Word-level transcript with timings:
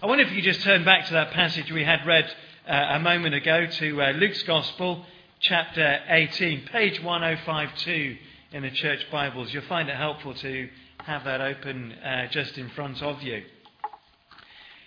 I 0.00 0.06
wonder 0.06 0.22
if 0.22 0.30
you 0.30 0.36
could 0.36 0.44
just 0.44 0.60
turn 0.60 0.84
back 0.84 1.06
to 1.06 1.14
that 1.14 1.32
passage 1.32 1.72
we 1.72 1.82
had 1.82 2.06
read 2.06 2.32
uh, 2.68 2.72
a 2.72 3.00
moment 3.00 3.34
ago 3.34 3.66
to 3.66 4.00
uh, 4.00 4.10
Luke's 4.12 4.44
Gospel, 4.44 5.04
chapter 5.40 5.98
18, 6.08 6.66
page 6.66 7.02
1052 7.02 8.16
in 8.52 8.62
the 8.62 8.70
church 8.70 9.04
Bibles. 9.10 9.52
You'll 9.52 9.64
find 9.64 9.88
it 9.88 9.96
helpful 9.96 10.34
to 10.34 10.68
have 10.98 11.24
that 11.24 11.40
open 11.40 11.94
uh, 11.94 12.28
just 12.28 12.56
in 12.58 12.70
front 12.70 13.02
of 13.02 13.24
you. 13.24 13.42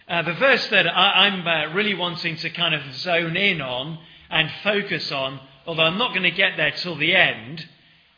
Uh, 0.07 0.21
the 0.21 0.33
verse 0.35 0.65
that 0.67 0.87
I, 0.87 1.27
am 1.27 1.45
uh, 1.45 1.75
really 1.75 1.93
wanting 1.93 2.37
to 2.37 2.49
kind 2.49 2.73
of 2.73 2.95
zone 2.95 3.35
in 3.35 3.59
on 3.59 3.99
and 4.29 4.49
focus 4.63 5.11
on, 5.11 5.41
although 5.67 5.83
I'm 5.83 5.97
not 5.97 6.11
going 6.11 6.23
to 6.23 6.31
get 6.31 6.55
there 6.55 6.71
till 6.71 6.95
the 6.95 7.13
end, 7.13 7.67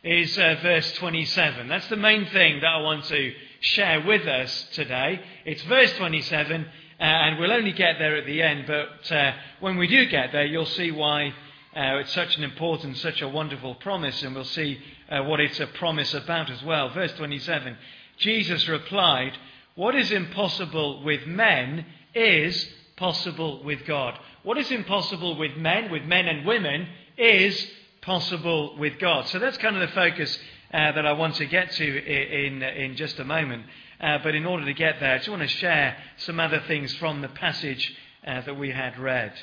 is 0.04 0.38
uh, 0.38 0.57
verse 0.62 0.91
27. 0.94 1.68
That's 1.70 1.88
the 1.88 1.96
main 1.96 2.28
thing 2.28 2.60
that 2.60 2.68
I 2.68 2.82
want 2.82 3.05
to 3.05 3.34
share 3.62 4.02
with 4.05 4.28
us 4.28 4.68
today. 4.73 5.21
It's 5.46 5.64
verse 5.64 5.91
27, 5.94 6.66
uh, 6.66 6.68
and 7.05 7.38
we'll 7.38 7.51
only 7.51 7.73
get 7.73 7.99
there 7.99 8.15
at 8.15 8.25
the 8.25 8.41
end, 8.41 8.66
but 8.66 9.11
uh, 9.11 9.34
when 9.59 9.77
we 9.77 9.88
do 9.88 10.05
get 10.05 10.31
there, 10.31 10.45
you'll 10.45 10.66
see 10.66 10.89
why 10.89 11.34
uh, 11.75 11.98
it's 11.98 12.13
such 12.13 12.38
an 12.38 12.44
important, 12.44 12.95
such 12.98 13.21
a 13.21 13.27
wonderful 13.27 13.75
promise, 13.75 14.23
and 14.23 14.34
we'll 14.34 14.45
see 14.45 14.80
uh, 15.09 15.21
what 15.23 15.41
it's 15.41 15.59
a 15.59 15.67
promise 15.67 16.13
about 16.13 16.49
as 16.49 16.63
well. 16.63 16.89
Verse 16.89 17.11
27 17.13 17.75
Jesus 18.17 18.70
replied, 18.70 19.38
What 19.75 19.95
is 19.95 20.11
impossible 20.11 21.03
with 21.03 21.27
men 21.27 21.85
is 22.16 22.70
possible 22.95 23.63
with 23.63 23.85
God. 23.85 24.17
What 24.44 24.58
is 24.58 24.72
impossible 24.72 25.35
with 25.38 25.58
men, 25.58 25.91
with 25.91 26.03
men 26.03 26.27
and 26.27 26.45
women, 26.45 26.88
is 27.17 27.67
possible 28.02 28.77
with 28.77 28.97
God. 28.99 29.27
So 29.27 29.39
that's 29.39 29.58
kind 29.58 29.75
of 29.75 29.81
the 29.81 29.95
focus 29.95 30.38
uh, 30.73 30.91
that 30.94 31.05
I 31.05 31.13
want 31.13 31.35
to 31.35 31.45
get 31.45 31.72
to 31.72 32.45
in, 32.45 32.61
in 32.61 32.95
just 32.95 33.20
a 33.20 33.25
moment. 33.25 33.66
Uh, 33.99 34.17
but 34.23 34.35
in 34.35 34.45
order 34.45 34.65
to 34.65 34.73
get 34.73 34.99
there, 34.99 35.13
I 35.13 35.17
just 35.17 35.29
want 35.29 35.41
to 35.41 35.47
share 35.47 35.97
some 36.17 36.39
other 36.39 36.61
things 36.67 36.93
from 36.95 37.21
the 37.21 37.29
passage 37.29 37.95
uh, 38.25 38.41
that 38.41 38.57
we 38.57 38.71
had 38.71 38.97
read. 38.99 39.33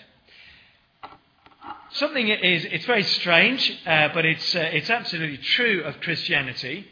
Something 1.92 2.28
is, 2.28 2.64
it's 2.66 2.84
very 2.84 3.02
strange, 3.02 3.70
uh, 3.86 4.08
but 4.14 4.24
it's, 4.24 4.54
uh, 4.54 4.60
it's 4.60 4.90
absolutely 4.90 5.38
true 5.38 5.82
of 5.82 6.00
Christianity. 6.00 6.86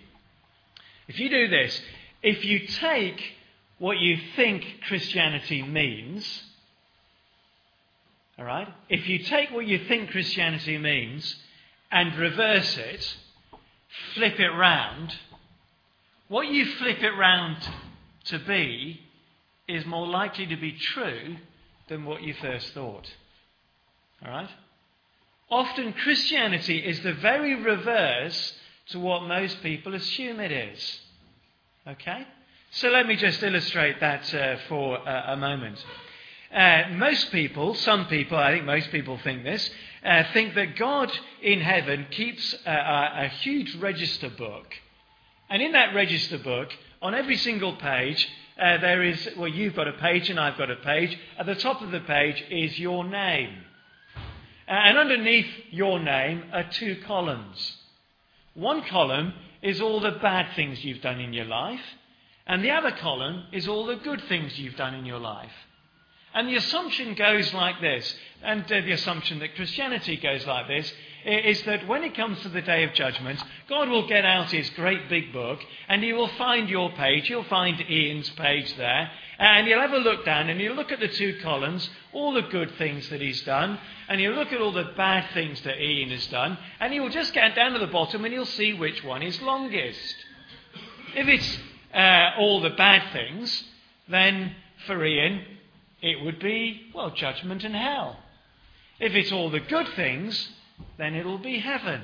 If 1.07 1.19
you 1.21 1.29
do 1.31 1.49
this, 1.49 1.81
if 2.23 2.45
you 2.45 2.67
take 2.67 3.23
what 3.79 3.99
you 3.99 4.19
think 4.35 4.65
Christianity 4.87 5.63
means, 5.63 6.43
all 8.39 8.45
right, 8.45 8.69
if 8.89 9.09
you 9.09 9.21
take 9.21 9.51
what 9.51 9.67
you 9.67 9.85
think 9.87 10.11
Christianity 10.11 10.79
means 10.79 11.37
and 11.91 12.15
reverse 12.17 12.77
it, 12.77 13.17
flip 14.15 14.39
it 14.39 14.49
round, 14.49 15.17
what 16.29 16.49
you 16.49 16.65
flip 16.77 17.03
it 17.03 17.17
round 17.17 17.57
to 18.27 18.39
be 18.39 19.01
is 19.67 19.85
more 19.87 20.07
likely 20.07 20.47
to 20.47 20.57
be 20.57 20.73
true 20.73 21.37
than 21.89 22.05
what 22.05 22.23
you 22.23 22.35
first 22.35 22.73
thought. 22.73 23.07
All 24.25 24.31
right? 24.31 24.51
Often 25.51 25.95
Christianity 25.95 26.79
is 26.79 27.01
the 27.01 27.15
very 27.15 27.55
reverse 27.55 28.55
to 28.91 28.99
what 28.99 29.23
most 29.23 29.63
people 29.63 29.95
assume 29.95 30.41
it 30.41 30.53
is. 30.53 31.01
Okay? 31.87 32.27
So 32.71 32.89
let 32.89 33.07
me 33.07 33.17
just 33.17 33.43
illustrate 33.43 34.01
that 34.01 34.35
uh, 34.35 34.57
for 34.69 34.99
uh, 35.09 35.33
a 35.33 35.37
moment. 35.37 35.83
Uh, 36.53 36.85
most 36.93 37.31
people, 37.31 37.75
some 37.75 38.07
people, 38.07 38.37
I 38.37 38.53
think 38.53 38.65
most 38.65 38.91
people 38.91 39.19
think 39.19 39.45
this, 39.45 39.71
uh, 40.05 40.25
think 40.33 40.55
that 40.55 40.77
God 40.77 41.11
in 41.43 41.61
heaven 41.61 42.07
keeps 42.11 42.55
a, 42.67 42.71
a, 42.71 43.13
a 43.25 43.29
huge 43.29 43.75
register 43.77 44.31
book. 44.31 44.75
And 45.51 45.63
in 45.63 45.73
that 45.73 45.95
register 45.95 46.39
book, 46.39 46.71
on 47.01 47.15
every 47.15 47.37
single 47.37 47.77
page, 47.77 48.29
uh, 48.61 48.79
there 48.79 49.03
is, 49.03 49.29
well, 49.37 49.49
you've 49.49 49.75
got 49.77 49.89
a 49.89 49.93
page 49.93 50.31
and 50.31 50.39
I've 50.39 50.59
got 50.59 50.71
a 50.71 50.77
page. 50.77 51.17
At 51.39 51.47
the 51.47 51.55
top 51.55 51.81
of 51.81 51.91
the 51.91 52.01
page 52.01 52.43
is 52.51 52.79
your 52.79 53.05
name. 53.05 53.57
Uh, 54.67 54.73
and 54.73 54.99
underneath 54.99 55.49
your 55.71 55.99
name 55.99 56.45
are 56.53 56.65
two 56.65 56.97
columns. 57.07 57.77
One 58.55 58.83
column 58.83 59.33
is 59.63 59.81
all 59.81 60.01
the 60.01 60.19
bad 60.23 60.55
things 60.57 60.85
you've 60.85 61.01
done 61.01 61.21
in 61.21 61.33
your 61.33 61.45
life, 61.45 61.81
and 62.47 62.65
the 62.65 62.73
other 62.73 62.91
column 62.91 63.45
is 63.53 63.69
all 63.69 63.87
the 63.87 63.97
good 63.97 64.23
things 64.25 64.59
you've 64.59 64.77
done 64.77 64.95
in 64.95 65.05
your 65.05 65.19
life. 65.19 65.53
And 66.35 66.49
the 66.49 66.57
assumption 66.57 67.15
goes 67.15 67.55
like 67.55 67.81
this, 67.81 68.15
and 68.43 68.65
uh, 68.65 68.81
the 68.83 68.93
assumption 68.93 69.39
that 69.39 69.55
Christianity 69.55 70.17
goes 70.17 70.47
like 70.47 70.69
this, 70.69 70.93
is 71.25 71.63
that 71.63 71.87
when 71.87 72.05
it 72.05 72.15
comes 72.15 72.41
to 72.41 72.49
the 72.49 72.63
day 72.63 72.85
of 72.85 72.95
judgment, 72.95 73.43
God 73.69 73.89
will 73.89 74.07
get 74.07 74.25
out 74.25 74.51
his 74.51 74.71
great 74.71 75.09
big 75.09 75.33
book 75.33 75.61
and 75.89 76.03
he 76.03 76.13
will 76.13 76.29
find 76.29 76.69
your 76.69 76.91
page, 76.93 77.29
he'll 77.29 77.45
find 77.45 77.81
Ian's 77.81 78.31
page 78.31 78.75
there, 78.77 79.11
and 79.39 79.67
he'll 79.67 79.81
have 79.81 79.93
a 79.93 79.99
look 79.99 80.25
down 80.25 80.49
and 80.49 80.61
he'll 80.61 80.75
look 80.75 80.93
at 80.93 81.01
the 81.01 81.09
two 81.09 81.39
columns, 81.43 81.89
all 82.13 82.33
the 82.33 82.43
good 82.43 82.73
things 82.77 83.09
that 83.11 83.21
he's 83.21 83.43
done, 83.43 83.79
and 84.09 84.21
he'll 84.21 84.33
look 84.33 84.53
at 84.53 84.61
all 84.61 84.73
the 84.73 84.93
bad 84.97 85.33
things 85.35 85.61
that 85.63 85.81
Ian 85.81 86.11
has 86.11 86.27
done, 86.29 86.57
and 86.81 86.93
he 86.93 87.01
will 87.01 87.11
just 87.11 87.35
get 87.35 87.55
down 87.55 87.73
to 87.73 87.79
the 87.79 87.87
bottom 87.87 88.25
and 88.25 88.33
he'll 88.33 88.47
see 88.47 88.73
which 88.73 89.03
one 89.05 89.23
is 89.23 89.41
longest. 89.43 90.15
If 91.15 91.27
it's 91.27 91.59
uh, 91.95 92.39
all 92.39 92.61
the 92.61 92.71
bad 92.71 93.13
things, 93.13 93.65
then 94.09 94.55
for 94.87 95.05
Ian, 95.05 95.45
it 96.01 96.23
would 96.25 96.39
be, 96.39 96.91
well, 96.95 97.11
judgment 97.11 97.65
and 97.65 97.75
hell. 97.75 98.19
If 99.01 99.15
it's 99.15 99.33
all 99.33 99.51
the 99.51 99.61
good 99.61 99.89
things, 99.95 100.49
then 100.97 101.15
it'll 101.15 101.39
be 101.39 101.59
heaven. 101.59 102.03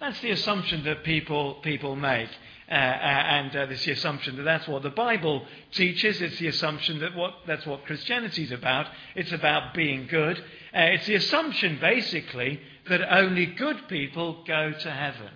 That's 0.00 0.20
the 0.20 0.30
assumption 0.30 0.84
that 0.84 1.04
people, 1.04 1.54
people 1.62 1.96
make. 1.96 2.28
Uh, 2.70 2.74
uh, 2.74 2.76
and 2.76 3.54
uh, 3.54 3.66
it's 3.70 3.84
the 3.84 3.92
assumption 3.92 4.36
that 4.36 4.42
that's 4.44 4.66
what 4.66 4.82
the 4.82 4.90
Bible 4.90 5.44
teaches. 5.72 6.20
It's 6.20 6.38
the 6.38 6.48
assumption 6.48 7.00
that 7.00 7.14
what, 7.14 7.34
that's 7.46 7.66
what 7.66 7.84
Christianity 7.84 8.44
is 8.44 8.52
about. 8.52 8.86
It's 9.14 9.32
about 9.32 9.74
being 9.74 10.06
good. 10.06 10.38
Uh, 10.38 10.94
it's 10.94 11.06
the 11.06 11.14
assumption, 11.16 11.78
basically, 11.80 12.60
that 12.88 13.02
only 13.14 13.46
good 13.46 13.88
people 13.88 14.42
go 14.46 14.72
to 14.72 14.90
heaven. 14.90 15.30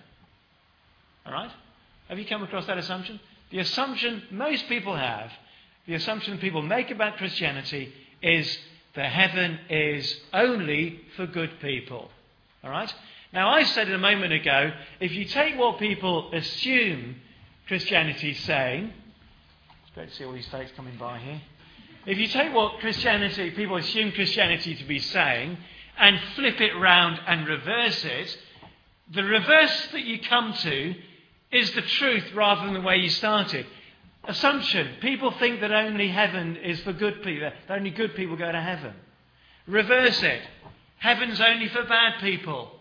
All 1.25 1.33
right? 1.33 1.51
Have 2.09 2.19
you 2.19 2.25
come 2.25 2.43
across 2.43 2.65
that 2.67 2.77
assumption? 2.77 3.19
The 3.51 3.59
assumption 3.59 4.23
most 4.31 4.67
people 4.67 4.95
have 4.95 5.31
the 5.87 5.93
assumption 5.93 6.37
people 6.37 6.61
make 6.61 6.91
about 6.91 7.17
Christianity 7.17 7.93
is 8.21 8.57
that 8.95 9.09
heaven 9.09 9.57
is 9.69 10.19
only 10.33 10.99
for 11.15 11.25
good 11.25 11.59
people. 11.61 12.09
All 12.67 12.73
right? 12.73 12.93
Now, 13.31 13.49
I 13.49 13.63
said 13.63 13.89
a 13.89 13.97
moment 13.97 14.33
ago 14.33 14.73
if 14.99 15.13
you 15.13 15.23
take 15.23 15.57
what 15.57 15.79
people 15.79 16.33
assume 16.33 17.15
Christianity 17.67 18.31
is 18.31 18.39
saying, 18.39 18.91
it's 19.83 19.95
great 19.95 20.09
to 20.09 20.15
see 20.15 20.25
all 20.25 20.33
these 20.33 20.49
folks 20.49 20.71
coming 20.75 20.97
by 20.97 21.17
here. 21.19 21.41
If 22.05 22.17
you 22.17 22.27
take 22.27 22.53
what 22.53 22.79
Christianity, 22.79 23.51
people 23.51 23.77
assume 23.77 24.11
Christianity 24.11 24.75
to 24.75 24.83
be 24.83 24.99
saying, 24.99 25.57
and 25.97 26.19
flip 26.35 26.59
it 26.59 26.73
round 26.77 27.21
and 27.25 27.47
reverse 27.47 28.03
it, 28.03 28.37
the 29.13 29.23
reverse 29.23 29.87
that 29.93 30.03
you 30.03 30.19
come 30.19 30.51
to 30.53 30.95
is 31.53 31.71
the 31.71 31.81
truth 31.81 32.25
rather 32.35 32.65
than 32.65 32.73
the 32.73 32.81
way 32.81 32.97
you 32.97 33.09
started 33.09 33.65
assumption. 34.25 34.95
People 34.99 35.31
think 35.31 35.61
that 35.61 35.71
only 35.71 36.09
heaven 36.09 36.57
is 36.57 36.81
for 36.81 36.91
good 36.91 37.23
people, 37.23 37.49
that 37.49 37.77
only 37.77 37.91
good 37.91 38.13
people 38.15 38.35
go 38.35 38.51
to 38.51 38.61
heaven. 38.61 38.93
Reverse 39.67 40.21
it. 40.21 40.41
Heaven's 40.97 41.39
only 41.39 41.67
for 41.69 41.83
bad 41.83 42.19
people, 42.21 42.71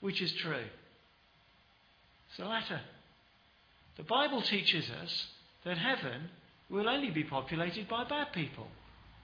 which 0.00 0.20
is 0.20 0.32
true. 0.32 0.64
It's 2.28 2.36
the 2.38 2.44
latter. 2.44 2.80
The 3.96 4.04
Bible 4.04 4.42
teaches 4.42 4.88
us 5.02 5.26
that 5.64 5.76
heaven 5.76 6.30
will 6.70 6.88
only 6.88 7.10
be 7.10 7.24
populated 7.24 7.88
by 7.88 8.04
bad 8.04 8.32
people, 8.32 8.68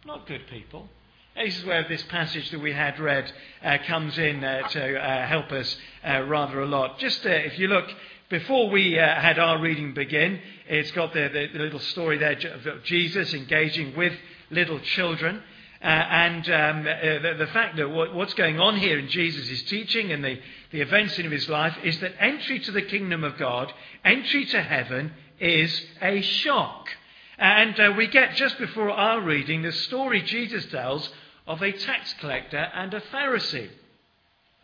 not 0.05 0.27
good 0.27 0.47
people. 0.49 0.89
This 1.37 1.59
is 1.59 1.65
where 1.65 1.87
this 1.89 2.03
passage 2.05 2.51
that 2.51 2.61
we 2.61 2.73
had 2.73 2.99
read 3.01 3.31
uh, 3.63 3.79
comes 3.87 4.19
in 4.19 4.45
uh, 4.45 4.69
to 4.69 4.99
uh, 4.99 5.27
help 5.27 5.51
us 5.51 5.77
uh, 6.07 6.23
rather 6.23 6.61
a 6.61 6.67
lot. 6.67 6.99
Just 6.99 7.27
uh, 7.27 7.31
if 7.31 7.59
you 7.59 7.67
look 7.67 7.87
before 8.31 8.71
we 8.71 8.99
uh, 8.99 9.21
had 9.21 9.39
our 9.39 9.61
reading 9.61 9.95
begin, 9.95 10.41
it's 10.69 10.93
got 10.93 11.13
the, 11.13 11.29
the, 11.33 11.49
the, 11.53 11.59
little 11.59 11.81
story 11.81 12.19
there 12.19 12.33
of 12.33 12.85
Jesus 12.85 13.35
engaging 13.35 13.97
with 13.97 14.13
little 14.51 14.79
children. 14.81 15.43
Uh, 15.85 15.87
and 15.87 16.49
um, 16.49 16.81
uh, 16.81 17.19
the, 17.21 17.35
the, 17.41 17.47
fact 17.49 17.77
that 17.77 17.91
what, 17.91 18.15
what's 18.15 18.33
going 18.33 18.59
on 18.59 18.75
here 18.75 18.99
in 18.99 19.07
Jesus' 19.07 19.65
teaching 19.65 20.13
and 20.13 20.25
the, 20.25 20.41
the 20.73 20.81
events 20.81 21.19
in 21.19 21.31
his 21.31 21.47
life 21.47 21.77
is 21.85 22.01
that 22.01 22.15
entry 22.19 22.59
to 22.59 22.73
the 22.73 22.81
kingdom 22.81 23.23
of 23.23 23.37
God, 23.37 23.71
entry 24.03 24.47
to 24.47 24.63
heaven, 24.63 25.13
is 25.39 25.85
a 26.01 26.23
shock. 26.23 26.89
And 27.37 27.79
uh, 27.79 27.93
we 27.99 28.07
get 28.07 28.35
just 28.35 28.57
before 28.57 28.89
our 28.89 29.21
reading 29.21 29.61
the 29.61 29.73
story 29.73 30.23
Jesus 30.23 30.65
tells 30.67 31.11
of 31.47 31.61
a 31.61 31.73
tax 31.73 32.15
collector 32.15 32.67
and 32.73 32.95
a 32.95 33.03
Pharisee. 33.03 33.69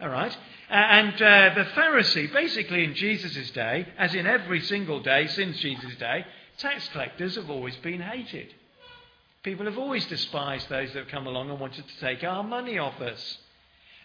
All 0.00 0.08
right? 0.08 0.34
And 0.70 1.12
uh, 1.16 1.54
the 1.54 1.64
Pharisee, 1.74 2.32
basically 2.32 2.82
in 2.84 2.94
Jesus' 2.94 3.50
day, 3.50 3.86
as 3.98 4.14
in 4.14 4.26
every 4.26 4.62
single 4.62 5.00
day 5.00 5.26
since 5.26 5.58
Jesus' 5.58 5.96
day, 5.96 6.24
tax 6.56 6.88
collectors 6.88 7.34
have 7.34 7.50
always 7.50 7.76
been 7.76 8.00
hated. 8.00 8.54
People 9.42 9.66
have 9.66 9.78
always 9.78 10.04
despised 10.06 10.68
those 10.68 10.92
that 10.92 10.98
have 10.98 11.08
come 11.08 11.26
along 11.26 11.50
and 11.50 11.58
wanted 11.58 11.86
to 11.88 12.00
take 12.00 12.22
our 12.24 12.42
money 12.42 12.78
off 12.78 13.00
us. 13.00 13.38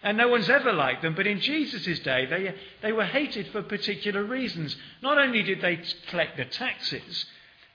And 0.02 0.16
no 0.16 0.28
one's 0.28 0.48
ever 0.48 0.72
liked 0.72 1.02
them, 1.02 1.14
but 1.14 1.26
in 1.26 1.40
Jesus' 1.40 1.98
day, 2.00 2.26
they, 2.26 2.54
they 2.82 2.92
were 2.92 3.04
hated 3.04 3.48
for 3.48 3.62
particular 3.62 4.24
reasons. 4.24 4.76
Not 5.02 5.18
only 5.18 5.42
did 5.42 5.60
they 5.60 5.80
collect 6.08 6.36
the 6.36 6.44
taxes, 6.44 7.26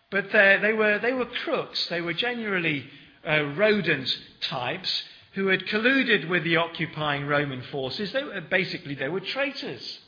but 0.09 0.31
they, 0.31 0.73
were, 0.73 0.99
they 0.99 1.13
were 1.13 1.25
crooks. 1.25 1.87
They 1.87 2.01
were 2.01 2.13
generally 2.13 2.85
uh, 3.27 3.43
rodent 3.55 4.17
types 4.41 5.03
who 5.33 5.47
had 5.47 5.67
colluded 5.67 6.29
with 6.29 6.43
the 6.43 6.57
occupying 6.57 7.27
Roman 7.27 7.61
forces. 7.63 8.11
They 8.11 8.23
were, 8.23 8.41
basically, 8.41 8.95
they 8.95 9.07
were 9.07 9.21
traitors. 9.21 9.99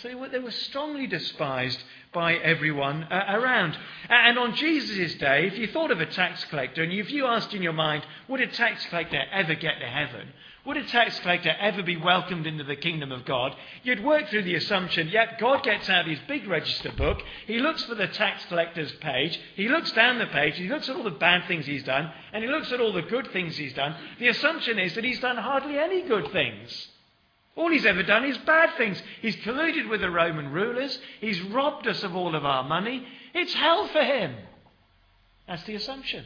So 0.00 0.08
they 0.08 0.14
were, 0.14 0.28
they 0.28 0.38
were 0.38 0.50
strongly 0.50 1.06
despised 1.06 1.82
by 2.12 2.34
everyone 2.34 3.04
uh, 3.04 3.24
around. 3.30 3.76
And 4.08 4.38
on 4.38 4.54
Jesus' 4.54 5.14
day, 5.14 5.46
if 5.46 5.58
you 5.58 5.66
thought 5.66 5.90
of 5.90 6.00
a 6.00 6.06
tax 6.06 6.44
collector 6.46 6.82
and 6.82 6.92
if 6.92 7.10
you 7.10 7.26
asked 7.26 7.52
in 7.52 7.62
your 7.62 7.72
mind, 7.72 8.06
would 8.28 8.40
a 8.40 8.46
tax 8.46 8.86
collector 8.86 9.20
ever 9.32 9.54
get 9.54 9.80
to 9.80 9.86
heaven? 9.86 10.28
Would 10.64 10.76
a 10.76 10.84
tax 10.84 11.18
collector 11.20 11.54
ever 11.58 11.82
be 11.82 11.96
welcomed 11.96 12.46
into 12.46 12.62
the 12.62 12.76
kingdom 12.76 13.10
of 13.10 13.24
God? 13.24 13.56
You'd 13.82 14.04
work 14.04 14.28
through 14.28 14.42
the 14.42 14.54
assumption, 14.54 15.08
yep, 15.08 15.38
God 15.38 15.62
gets 15.64 15.88
out 15.88 16.06
his 16.06 16.18
big 16.28 16.46
register 16.46 16.92
book, 16.92 17.22
he 17.46 17.58
looks 17.58 17.84
for 17.84 17.94
the 17.94 18.06
tax 18.06 18.44
collector's 18.46 18.92
page, 19.00 19.40
he 19.54 19.68
looks 19.68 19.90
down 19.92 20.18
the 20.18 20.26
page, 20.26 20.56
he 20.58 20.68
looks 20.68 20.88
at 20.88 20.96
all 20.96 21.04
the 21.04 21.10
bad 21.10 21.48
things 21.48 21.64
he's 21.64 21.84
done, 21.84 22.12
and 22.32 22.44
he 22.44 22.50
looks 22.50 22.70
at 22.70 22.80
all 22.80 22.92
the 22.92 23.02
good 23.02 23.30
things 23.32 23.56
he's 23.56 23.72
done. 23.72 23.96
The 24.18 24.28
assumption 24.28 24.78
is 24.78 24.94
that 24.94 25.04
he's 25.04 25.20
done 25.20 25.38
hardly 25.38 25.78
any 25.78 26.02
good 26.02 26.30
things. 26.32 26.88
All 27.58 27.72
he's 27.72 27.86
ever 27.86 28.04
done 28.04 28.24
is 28.24 28.38
bad 28.38 28.76
things. 28.76 29.02
He's 29.20 29.34
colluded 29.36 29.90
with 29.90 30.00
the 30.00 30.10
Roman 30.10 30.52
rulers, 30.52 30.96
he's 31.20 31.42
robbed 31.42 31.88
us 31.88 32.04
of 32.04 32.14
all 32.14 32.36
of 32.36 32.44
our 32.44 32.62
money. 32.62 33.04
It's 33.34 33.52
hell 33.52 33.88
for 33.88 34.00
him. 34.00 34.36
That's 35.48 35.64
the 35.64 35.74
assumption. 35.74 36.24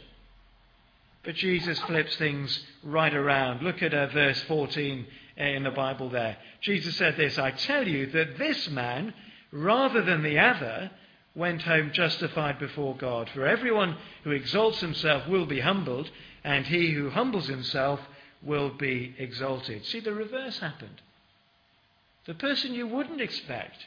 But 1.25 1.37
Jesus 1.37 1.79
flips 1.81 2.17
things 2.17 2.63
right 2.83 3.15
around. 3.15 3.63
Look 3.63 3.83
at 3.83 3.95
uh, 3.95 4.09
verse 4.09 4.43
14 4.43 5.07
uh, 5.41 5.43
in 5.43 5.63
the 5.63 5.71
Bible 5.71 6.11
there. 6.11 6.37
Jesus 6.61 6.97
said 6.97 7.17
this 7.17 7.39
I 7.39 7.53
tell 7.53 7.89
you 7.89 8.11
that 8.11 8.37
this 8.37 8.69
man, 8.69 9.15
rather 9.53 10.03
than 10.03 10.23
the 10.23 10.39
other, 10.39 10.91
went 11.35 11.63
home 11.63 11.93
justified 11.95 12.59
before 12.59 12.95
God. 12.95 13.31
For 13.33 13.47
everyone 13.47 13.97
who 14.25 14.33
exalts 14.33 14.81
himself 14.81 15.27
will 15.27 15.47
be 15.47 15.61
humbled, 15.61 16.11
and 16.45 16.67
he 16.67 16.91
who 16.91 17.09
humbles 17.09 17.47
himself 17.47 18.01
will 18.43 18.69
be 18.69 19.15
exalted. 19.19 19.87
See, 19.87 20.01
the 20.01 20.13
reverse 20.13 20.59
happened. 20.59 21.01
The 22.27 22.35
person 22.35 22.75
you 22.75 22.87
wouldn't 22.87 23.21
expect 23.21 23.87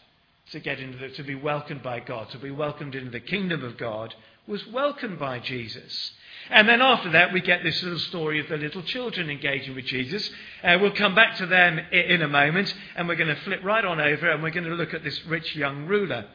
to 0.52 0.60
get 0.60 0.80
into 0.80 0.98
the, 0.98 1.10
to 1.10 1.24
be 1.24 1.36
welcomed 1.36 1.82
by 1.82 2.02
God, 2.02 2.30
to 2.32 2.38
be 2.38 2.52
welcomed 2.52 2.96
into 2.96 3.10
the 3.10 3.20
kingdom 3.20 3.64
of 3.64 3.78
God, 3.78 4.14
was 4.48 4.66
welcomed 4.68 5.18
by 5.20 5.40
Jesus. 5.40 6.12
And 6.50 6.70
then 6.70 6.82
after 6.82 7.10
that, 7.12 7.34
we 7.34 7.42
get 7.42 7.64
this 7.64 7.82
little 7.82 7.98
story 7.98 8.40
of 8.40 8.48
the 8.48 8.58
little 8.58 8.84
children 8.84 9.30
engaging 9.30 9.74
with 9.74 9.86
Jesus. 9.86 10.30
Uh, 10.64 10.78
we'll 10.80 10.92
come 10.92 11.16
back 11.16 11.38
to 11.38 11.46
them 11.48 11.80
in 11.92 12.22
a 12.22 12.28
moment, 12.28 12.74
and 12.96 13.08
we're 13.08 13.16
going 13.16 13.34
to 13.34 13.42
flip 13.42 13.64
right 13.64 13.84
on 13.84 14.00
over, 14.00 14.30
and 14.30 14.44
we're 14.44 14.52
going 14.52 14.66
to 14.66 14.76
look 14.76 14.94
at 14.94 15.04
this 15.04 15.26
rich 15.26 15.56
young 15.56 15.88
ruler. 15.88 16.26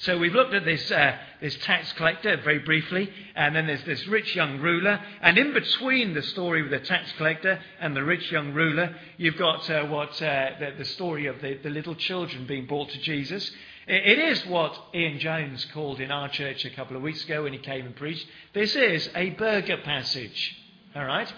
So 0.00 0.18
we've 0.18 0.34
looked 0.34 0.52
at 0.52 0.66
this, 0.66 0.90
uh, 0.90 1.16
this 1.40 1.56
tax 1.62 1.90
collector 1.94 2.36
very 2.42 2.58
briefly, 2.58 3.10
and 3.34 3.56
then 3.56 3.66
there's 3.66 3.84
this 3.84 4.06
rich 4.06 4.36
young 4.36 4.60
ruler, 4.60 5.00
and 5.22 5.38
in 5.38 5.54
between 5.54 6.12
the 6.12 6.22
story 6.22 6.62
of 6.62 6.70
the 6.70 6.80
tax 6.80 7.10
collector 7.16 7.58
and 7.80 7.96
the 7.96 8.04
rich 8.04 8.30
young 8.30 8.52
ruler, 8.52 8.94
you've 9.16 9.38
got 9.38 9.68
uh, 9.70 9.86
what 9.86 10.10
uh, 10.20 10.50
the, 10.60 10.74
the, 10.76 10.84
story 10.84 11.26
of 11.26 11.40
the, 11.40 11.54
the 11.62 11.70
little 11.70 11.94
children 11.94 12.46
being 12.46 12.66
brought 12.66 12.90
to 12.90 13.00
Jesus. 13.00 13.50
It 13.86 14.18
is 14.18 14.44
what 14.46 14.76
Ian 14.94 15.18
Jones 15.18 15.64
called 15.72 16.00
in 16.00 16.10
our 16.10 16.28
church 16.28 16.64
a 16.66 16.70
couple 16.70 16.96
of 16.96 17.02
weeks 17.02 17.24
ago 17.24 17.44
when 17.44 17.54
he 17.54 17.58
came 17.58 17.86
and 17.86 17.96
preached. 17.96 18.26
This 18.52 18.76
is 18.76 19.08
a 19.14 19.30
burger 19.30 19.78
passage. 19.78 20.56
All 20.94 21.04
right? 21.04 21.32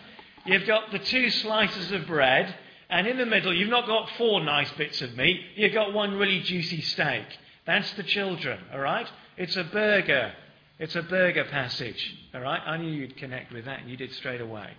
You've 0.46 0.66
got 0.66 0.90
the 0.90 0.98
two 0.98 1.30
slices 1.30 1.92
of 1.92 2.06
bread, 2.06 2.54
and 2.90 3.06
in 3.06 3.18
the 3.18 3.26
middle, 3.26 3.54
you've 3.54 3.68
not 3.68 3.86
got 3.86 4.10
four 4.16 4.42
nice 4.42 4.70
bits 4.72 5.00
of 5.00 5.16
meat, 5.16 5.40
you've 5.54 5.74
got 5.74 5.92
one 5.92 6.14
really 6.14 6.40
juicy 6.40 6.80
steak. 6.80 7.26
That's 7.68 7.92
the 7.92 8.02
children, 8.02 8.58
all 8.72 8.80
right? 8.80 9.06
It's 9.36 9.54
a 9.54 9.62
burger. 9.62 10.32
It's 10.78 10.96
a 10.96 11.02
burger 11.02 11.44
passage, 11.44 12.16
all 12.34 12.40
right? 12.40 12.62
I 12.64 12.78
knew 12.78 12.90
you'd 12.90 13.18
connect 13.18 13.52
with 13.52 13.66
that, 13.66 13.80
and 13.80 13.90
you 13.90 13.96
did 13.98 14.10
straight 14.14 14.40
away. 14.40 14.70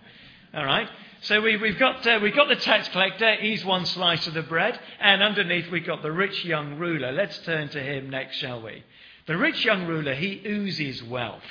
All 0.52 0.64
right? 0.64 0.88
So 1.20 1.40
we, 1.40 1.52
have 1.52 1.78
got, 1.78 2.04
uh, 2.04 2.18
we've 2.20 2.34
got 2.34 2.48
the 2.48 2.56
tax 2.56 2.88
collector. 2.88 3.36
He's 3.36 3.64
one 3.64 3.86
slice 3.86 4.26
of 4.26 4.34
the 4.34 4.42
bread. 4.42 4.76
And 4.98 5.22
underneath, 5.22 5.70
we've 5.70 5.86
got 5.86 6.02
the 6.02 6.10
rich 6.10 6.44
young 6.44 6.78
ruler. 6.78 7.12
Let's 7.12 7.38
turn 7.38 7.68
to 7.68 7.80
him 7.80 8.10
next, 8.10 8.38
shall 8.38 8.60
we? 8.60 8.82
The 9.28 9.36
rich 9.36 9.64
young 9.64 9.86
ruler, 9.86 10.16
he 10.16 10.42
oozes 10.44 11.00
wealth. 11.04 11.44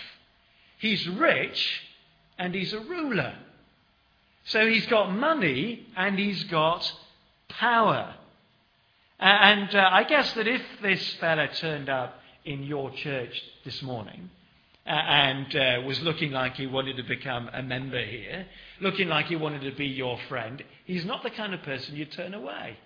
He's 0.80 1.08
rich 1.08 1.84
and 2.38 2.54
he's 2.54 2.74
a 2.74 2.82
ruler. 2.82 3.36
So 4.44 4.68
he's 4.68 4.88
got 4.88 5.14
money 5.14 5.88
and 5.96 6.20
he's 6.20 6.44
got 6.46 6.92
power. 7.48 8.16
And 9.20 9.76
uh, 9.76 9.90
I 9.92 10.04
guess 10.04 10.32
that 10.34 10.48
if 10.48 10.62
this 10.82 11.16
fellow 11.16 11.48
turned 11.48 11.90
up 11.90 12.16
in 12.46 12.64
your 12.64 12.90
church 12.92 13.42
this 13.66 13.82
morning, 13.82 14.30
uh, 14.88 14.92
and 14.92 15.56
uh, 15.56 15.82
was 15.86 16.00
looking 16.02 16.32
like 16.32 16.56
he 16.56 16.66
wanted 16.66 16.98
to 16.98 17.04
become 17.04 17.50
a 17.54 17.62
member 17.62 18.04
here, 18.04 18.46
looking 18.80 19.10
like 19.10 19.28
he 19.28 19.36
wanted 19.36 19.62
to 19.62 19.76
be 19.76 19.86
your 19.86 20.18
friend, 20.30 20.64
he's 20.86 21.06
not 21.06 21.22
the 21.22 21.30
kind 21.30 21.54
of 21.54 21.62
person 21.64 21.96
you'd 21.96 22.12
turn 22.12 22.34
away. 22.34 22.78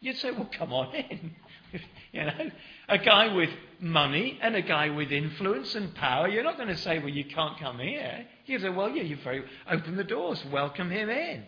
You'd 0.00 0.16
say, 0.16 0.32
well, 0.32 0.48
come 0.58 0.72
on 0.72 0.92
in. 0.94 1.36
you 2.12 2.24
know, 2.24 2.50
a 2.88 2.98
guy 2.98 3.32
with 3.32 3.50
money 3.78 4.38
and 4.42 4.56
a 4.56 4.62
guy 4.62 4.88
with 4.88 5.12
influence 5.12 5.74
and 5.74 5.94
power, 5.94 6.28
you're 6.28 6.42
not 6.42 6.56
going 6.56 6.70
to 6.70 6.76
say, 6.78 6.98
well, 6.98 7.08
you 7.08 7.24
can't 7.24 7.58
come 7.60 7.78
here. 7.78 8.26
You'd 8.46 8.62
say, 8.62 8.70
well, 8.70 8.88
yeah, 8.88 9.02
you 9.02 9.16
very 9.22 9.44
open 9.70 9.96
the 9.96 10.04
doors, 10.04 10.42
welcome 10.50 10.90
him 10.90 11.08
in. 11.08 11.44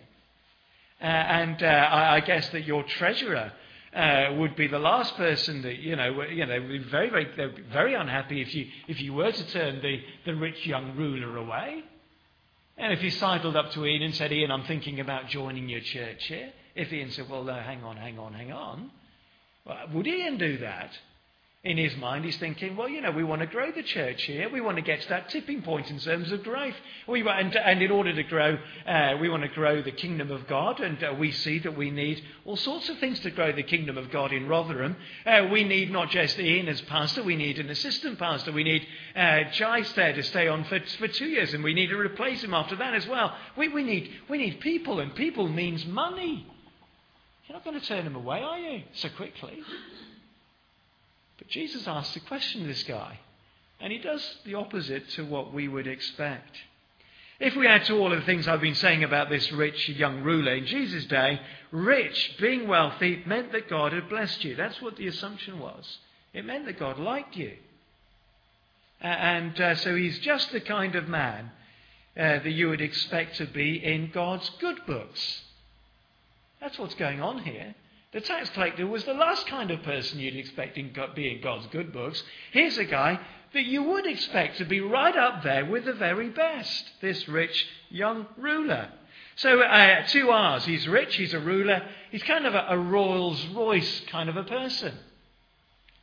Uh, 1.00 1.06
and 1.06 1.62
uh, 1.62 1.66
I, 1.66 2.16
I 2.16 2.20
guess 2.20 2.48
that 2.50 2.64
your 2.64 2.84
treasurer 2.84 3.50
uh, 3.94 4.34
would 4.38 4.56
be 4.56 4.66
the 4.66 4.78
last 4.78 5.16
person 5.16 5.62
that 5.62 5.78
you 5.78 5.94
know 5.96 6.22
you 6.22 6.44
know 6.46 6.60
would 6.60 6.68
be 6.68 6.78
very 6.78 7.10
very 7.10 7.28
they'd 7.36 7.56
be 7.56 7.62
very 7.62 7.94
unhappy 7.94 8.40
if 8.40 8.54
you 8.54 8.66
if 8.88 9.00
you 9.00 9.14
were 9.14 9.30
to 9.30 9.50
turn 9.52 9.80
the, 9.82 10.00
the 10.24 10.34
rich 10.34 10.66
young 10.66 10.96
ruler 10.96 11.36
away. 11.36 11.84
And 12.76 12.92
if 12.92 13.00
he 13.00 13.10
sidled 13.10 13.56
up 13.56 13.70
to 13.72 13.86
Ian 13.86 14.02
and 14.02 14.14
said, 14.14 14.32
Ian, 14.32 14.50
I'm 14.50 14.64
thinking 14.64 14.98
about 14.98 15.28
joining 15.28 15.68
your 15.68 15.80
church 15.80 16.24
here. 16.26 16.52
If 16.74 16.92
Ian 16.92 17.12
said, 17.12 17.28
Well, 17.30 17.44
no, 17.44 17.54
hang 17.54 17.84
on, 17.84 17.96
hang 17.96 18.18
on, 18.18 18.34
hang 18.34 18.50
on. 18.50 18.90
Well, 19.64 19.78
would 19.92 20.06
Ian 20.06 20.38
do 20.38 20.58
that? 20.58 20.90
In 21.64 21.78
his 21.78 21.96
mind, 21.96 22.26
he's 22.26 22.36
thinking, 22.36 22.76
well, 22.76 22.90
you 22.90 23.00
know, 23.00 23.10
we 23.10 23.24
want 23.24 23.40
to 23.40 23.46
grow 23.46 23.72
the 23.72 23.82
church 23.82 24.24
here. 24.24 24.50
We 24.50 24.60
want 24.60 24.76
to 24.76 24.82
get 24.82 25.00
to 25.00 25.08
that 25.08 25.30
tipping 25.30 25.62
point 25.62 25.90
in 25.90 25.98
terms 25.98 26.30
of 26.30 26.44
growth. 26.44 26.74
We, 27.08 27.26
and, 27.26 27.56
and 27.56 27.82
in 27.82 27.90
order 27.90 28.14
to 28.14 28.22
grow, 28.22 28.58
uh, 28.86 29.14
we 29.18 29.30
want 29.30 29.44
to 29.44 29.48
grow 29.48 29.80
the 29.80 29.90
kingdom 29.90 30.30
of 30.30 30.46
God. 30.46 30.80
And 30.80 31.02
uh, 31.02 31.14
we 31.18 31.32
see 31.32 31.60
that 31.60 31.74
we 31.74 31.90
need 31.90 32.22
all 32.44 32.56
sorts 32.56 32.90
of 32.90 32.98
things 32.98 33.18
to 33.20 33.30
grow 33.30 33.50
the 33.50 33.62
kingdom 33.62 33.96
of 33.96 34.10
God 34.10 34.30
in 34.30 34.46
Rotherham. 34.46 34.94
Uh, 35.24 35.48
we 35.50 35.64
need 35.64 35.90
not 35.90 36.10
just 36.10 36.38
Ian 36.38 36.68
as 36.68 36.82
pastor, 36.82 37.22
we 37.22 37.34
need 37.34 37.58
an 37.58 37.70
assistant 37.70 38.18
pastor. 38.18 38.52
We 38.52 38.64
need 38.64 38.86
uh, 39.16 39.44
Jice 39.50 39.90
there 39.94 40.12
to 40.12 40.22
stay 40.22 40.48
on 40.48 40.64
for, 40.64 40.80
for 40.98 41.08
two 41.08 41.28
years, 41.28 41.54
and 41.54 41.64
we 41.64 41.72
need 41.72 41.88
to 41.88 41.96
replace 41.96 42.44
him 42.44 42.52
after 42.52 42.76
that 42.76 42.92
as 42.92 43.06
well. 43.06 43.34
We, 43.56 43.68
we, 43.68 43.84
need, 43.84 44.10
we 44.28 44.36
need 44.36 44.60
people, 44.60 45.00
and 45.00 45.14
people 45.14 45.48
means 45.48 45.86
money. 45.86 46.46
You're 47.46 47.56
not 47.56 47.64
going 47.64 47.80
to 47.80 47.86
turn 47.86 48.06
him 48.06 48.16
away, 48.16 48.42
are 48.42 48.58
you, 48.58 48.82
so 48.92 49.08
quickly? 49.16 49.62
But 51.38 51.48
Jesus 51.48 51.86
asks 51.86 52.16
a 52.16 52.20
question 52.20 52.62
to 52.62 52.66
this 52.68 52.84
guy, 52.84 53.18
and 53.80 53.92
he 53.92 53.98
does 53.98 54.38
the 54.44 54.54
opposite 54.54 55.08
to 55.10 55.24
what 55.24 55.52
we 55.52 55.68
would 55.68 55.86
expect. 55.86 56.56
If 57.40 57.56
we 57.56 57.66
add 57.66 57.84
to 57.86 57.98
all 57.98 58.12
of 58.12 58.20
the 58.20 58.26
things 58.26 58.46
I've 58.46 58.60
been 58.60 58.76
saying 58.76 59.02
about 59.02 59.28
this 59.28 59.50
rich 59.50 59.88
young 59.88 60.22
ruler 60.22 60.54
in 60.54 60.66
Jesus' 60.66 61.04
day, 61.06 61.40
rich, 61.72 62.36
being 62.40 62.68
wealthy, 62.68 63.22
meant 63.26 63.50
that 63.52 63.68
God 63.68 63.92
had 63.92 64.08
blessed 64.08 64.44
you. 64.44 64.54
That's 64.54 64.80
what 64.80 64.96
the 64.96 65.08
assumption 65.08 65.58
was. 65.58 65.98
It 66.32 66.44
meant 66.44 66.66
that 66.66 66.78
God 66.78 66.98
liked 66.98 67.36
you. 67.36 67.52
And 69.00 69.60
uh, 69.60 69.74
so 69.74 69.96
he's 69.96 70.20
just 70.20 70.52
the 70.52 70.60
kind 70.60 70.94
of 70.94 71.08
man 71.08 71.50
uh, 72.16 72.38
that 72.38 72.50
you 72.50 72.68
would 72.68 72.80
expect 72.80 73.36
to 73.36 73.46
be 73.46 73.84
in 73.84 74.10
God's 74.12 74.48
good 74.60 74.86
books. 74.86 75.42
That's 76.60 76.78
what's 76.78 76.94
going 76.94 77.20
on 77.20 77.40
here. 77.40 77.74
The 78.14 78.20
tax 78.20 78.48
collector 78.50 78.86
was 78.86 79.02
the 79.04 79.12
last 79.12 79.48
kind 79.48 79.72
of 79.72 79.82
person 79.82 80.20
you'd 80.20 80.36
expect 80.36 80.76
to 80.76 81.08
be 81.16 81.32
in 81.34 81.40
God's 81.42 81.66
good 81.66 81.92
books. 81.92 82.22
Here's 82.52 82.78
a 82.78 82.84
guy 82.84 83.18
that 83.52 83.64
you 83.64 83.82
would 83.82 84.06
expect 84.06 84.58
to 84.58 84.64
be 84.64 84.80
right 84.80 85.16
up 85.16 85.42
there 85.42 85.64
with 85.64 85.84
the 85.84 85.94
very 85.94 86.28
best 86.28 86.90
this 87.00 87.28
rich 87.28 87.66
young 87.90 88.26
ruler. 88.36 88.88
So, 89.34 89.60
uh, 89.60 90.06
two 90.06 90.30
R's. 90.30 90.64
He's 90.64 90.86
rich, 90.86 91.16
he's 91.16 91.34
a 91.34 91.40
ruler, 91.40 91.82
he's 92.12 92.22
kind 92.22 92.46
of 92.46 92.54
a, 92.54 92.66
a 92.70 92.78
Rolls 92.78 93.44
Royce 93.48 94.02
kind 94.06 94.28
of 94.28 94.36
a 94.36 94.44
person. 94.44 94.94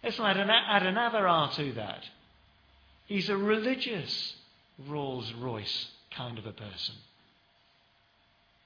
Let's 0.03 0.19
add, 0.19 0.35
an, 0.35 0.49
add 0.49 0.85
another 0.85 1.25
R 1.25 1.49
to 1.53 1.71
that. 1.73 2.03
He's 3.05 3.29
a 3.29 3.37
religious 3.37 4.35
Rolls 4.85 5.31
Royce 5.39 5.87
kind 6.13 6.37
of 6.37 6.45
a 6.45 6.51
person. 6.51 6.95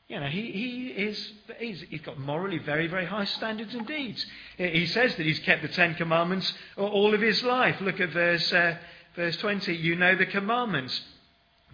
You 0.07 0.19
know, 0.19 0.27
he, 0.27 0.51
he 0.51 0.87
is, 0.87 1.31
he's, 1.57 1.81
he's 1.89 2.01
got 2.01 2.19
morally 2.19 2.59
very, 2.59 2.87
very 2.87 3.05
high 3.05 3.25
standards 3.25 3.73
indeed. 3.73 4.23
He 4.57 4.85
says 4.85 5.15
that 5.15 5.25
he's 5.25 5.39
kept 5.39 5.63
the 5.63 5.67
Ten 5.67 5.95
Commandments 5.95 6.53
all 6.77 7.13
of 7.13 7.21
his 7.21 7.43
life. 7.43 7.81
Look 7.81 7.99
at 7.99 8.11
verse, 8.11 8.53
uh, 8.53 8.77
verse 9.15 9.35
20. 9.37 9.73
You 9.75 9.95
know 9.95 10.15
the 10.15 10.27
commandments. 10.27 11.01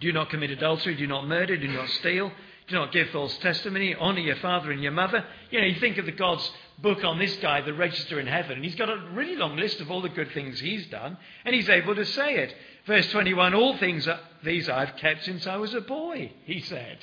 Do 0.00 0.12
not 0.12 0.30
commit 0.30 0.50
adultery, 0.50 0.94
do 0.94 1.06
not 1.06 1.28
murder, 1.28 1.56
do 1.58 1.68
not 1.68 1.88
steal, 1.90 2.32
Do 2.68 2.76
not 2.76 2.90
give 2.90 3.10
false 3.10 3.36
testimony. 3.38 3.94
Honour 3.94 4.20
your 4.20 4.36
father 4.36 4.72
and 4.72 4.82
your 4.82 4.92
mother. 4.92 5.24
You 5.50 5.60
know, 5.60 5.66
you 5.66 5.78
think 5.78 5.98
of 5.98 6.06
the 6.06 6.12
God's 6.12 6.50
book 6.78 7.04
on 7.04 7.18
this 7.18 7.36
guy, 7.36 7.60
the 7.60 7.74
register 7.74 8.18
in 8.18 8.26
heaven, 8.26 8.52
and 8.52 8.64
he's 8.64 8.74
got 8.76 8.88
a 8.88 9.10
really 9.12 9.36
long 9.36 9.58
list 9.58 9.80
of 9.80 9.90
all 9.90 10.00
the 10.00 10.08
good 10.08 10.32
things 10.32 10.58
he's 10.58 10.86
done, 10.86 11.18
and 11.44 11.54
he's 11.54 11.68
able 11.68 11.94
to 11.94 12.06
say 12.06 12.36
it. 12.36 12.54
Verse 12.86 13.10
21 13.12 13.54
All 13.54 13.76
things 13.76 14.08
are, 14.08 14.18
these 14.42 14.70
I've 14.70 14.96
kept 14.96 15.24
since 15.24 15.46
I 15.46 15.56
was 15.56 15.74
a 15.74 15.82
boy, 15.82 16.32
he 16.46 16.60
said. 16.60 16.98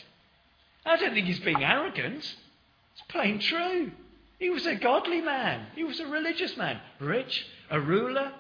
I 0.86 0.98
don't 0.98 1.14
think 1.14 1.28
he's 1.28 1.40
being 1.40 1.64
arrogant. 1.64 2.24
It's 2.24 3.04
plain 3.10 3.40
true. 3.40 3.92
He 4.40 4.50
was 4.50 4.66
a 4.66 4.76
godly 4.76 5.22
man, 5.22 5.68
he 5.76 5.84
was 5.84 6.00
a 6.00 6.08
religious 6.08 6.56
man, 6.56 6.80
rich, 7.00 7.46
a 7.70 7.80
ruler, 7.80 8.32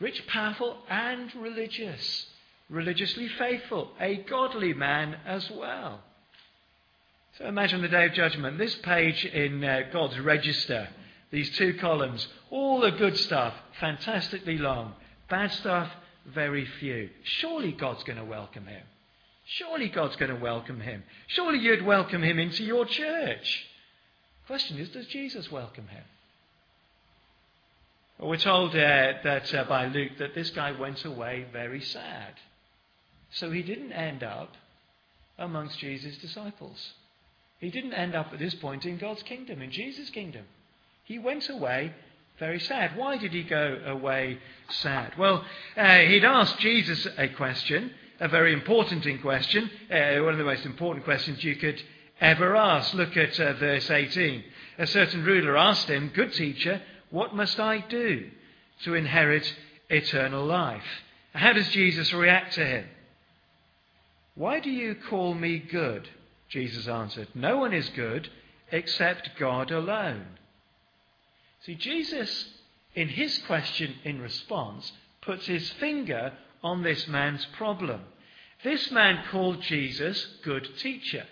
rich, 0.00 0.26
powerful, 0.26 0.78
and 0.88 1.32
religious. 1.36 2.26
Religiously 2.68 3.28
faithful, 3.28 3.90
a 4.00 4.16
godly 4.16 4.72
man 4.72 5.16
as 5.26 5.50
well. 5.50 6.02
So 7.38 7.46
imagine 7.46 7.82
the 7.82 7.88
day 7.88 8.06
of 8.06 8.12
judgment. 8.12 8.58
This 8.58 8.74
page 8.76 9.24
in 9.24 9.64
uh, 9.64 9.82
God's 9.92 10.18
register, 10.18 10.88
these 11.30 11.50
two 11.56 11.74
columns, 11.74 12.26
all 12.50 12.80
the 12.80 12.90
good 12.90 13.16
stuff, 13.16 13.54
fantastically 13.78 14.58
long. 14.58 14.94
Bad 15.28 15.52
stuff, 15.52 15.90
very 16.26 16.64
few. 16.64 17.10
Surely 17.22 17.72
God's 17.72 18.02
going 18.04 18.18
to 18.18 18.24
welcome 18.24 18.66
him. 18.66 18.82
Surely 19.54 19.88
God's 19.88 20.16
going 20.16 20.32
to 20.32 20.40
welcome 20.40 20.80
him. 20.80 21.02
Surely 21.26 21.58
you'd 21.58 21.84
welcome 21.84 22.22
him 22.22 22.38
into 22.38 22.62
your 22.62 22.86
church. 22.86 23.66
Question 24.46 24.78
is, 24.78 24.90
does 24.90 25.06
Jesus 25.06 25.50
welcome 25.50 25.88
him? 25.88 26.04
Well, 28.18 28.30
we're 28.30 28.36
told 28.36 28.70
uh, 28.70 29.12
that 29.24 29.52
uh, 29.52 29.64
by 29.64 29.86
Luke 29.86 30.12
that 30.18 30.34
this 30.34 30.50
guy 30.50 30.70
went 30.72 31.04
away 31.04 31.46
very 31.52 31.80
sad. 31.80 32.34
So 33.32 33.50
he 33.50 33.62
didn't 33.62 33.92
end 33.92 34.22
up 34.22 34.54
amongst 35.36 35.78
Jesus' 35.80 36.18
disciples. 36.18 36.92
He 37.58 37.70
didn't 37.70 37.94
end 37.94 38.14
up 38.14 38.32
at 38.32 38.38
this 38.38 38.54
point 38.54 38.84
in 38.84 38.98
God's 38.98 39.22
kingdom, 39.24 39.62
in 39.62 39.72
Jesus' 39.72 40.10
kingdom. 40.10 40.44
He 41.04 41.18
went 41.18 41.48
away 41.48 41.92
very 42.38 42.60
sad. 42.60 42.96
Why 42.96 43.18
did 43.18 43.32
he 43.32 43.42
go 43.42 43.80
away 43.84 44.38
sad? 44.68 45.12
Well, 45.18 45.44
uh, 45.76 45.98
he'd 45.98 46.24
asked 46.24 46.58
Jesus 46.58 47.06
a 47.18 47.28
question, 47.28 47.92
a 48.20 48.28
very 48.28 48.52
important 48.52 49.04
question, 49.22 49.70
uh, 49.90 50.22
one 50.22 50.34
of 50.34 50.38
the 50.38 50.44
most 50.44 50.66
important 50.66 51.04
questions 51.04 51.42
you 51.42 51.56
could 51.56 51.82
ever 52.20 52.54
ask. 52.54 52.92
Look 52.92 53.16
at 53.16 53.40
uh, 53.40 53.54
verse 53.54 53.90
18. 53.90 54.44
A 54.78 54.86
certain 54.86 55.24
ruler 55.24 55.56
asked 55.56 55.88
him, 55.88 56.12
Good 56.14 56.34
teacher, 56.34 56.82
what 57.08 57.34
must 57.34 57.58
I 57.58 57.78
do 57.88 58.30
to 58.84 58.94
inherit 58.94 59.52
eternal 59.88 60.44
life? 60.44 60.84
How 61.32 61.54
does 61.54 61.68
Jesus 61.70 62.12
react 62.12 62.54
to 62.54 62.66
him? 62.66 62.86
Why 64.34 64.60
do 64.60 64.70
you 64.70 64.96
call 65.08 65.34
me 65.34 65.58
good? 65.58 66.08
Jesus 66.50 66.88
answered, 66.88 67.28
No 67.34 67.56
one 67.56 67.72
is 67.72 67.88
good 67.90 68.28
except 68.70 69.30
God 69.38 69.70
alone. 69.70 70.26
See, 71.62 71.74
Jesus, 71.74 72.48
in 72.94 73.08
his 73.08 73.38
question 73.46 73.94
in 74.04 74.20
response, 74.20 74.92
puts 75.22 75.46
his 75.46 75.70
finger 75.72 76.32
on 76.62 76.82
this 76.82 77.06
man's 77.08 77.44
problem. 77.56 78.00
This 78.62 78.90
man 78.90 79.24
called 79.30 79.62
Jesus 79.62 80.26
good 80.44 80.68
teacher. 80.78 81.24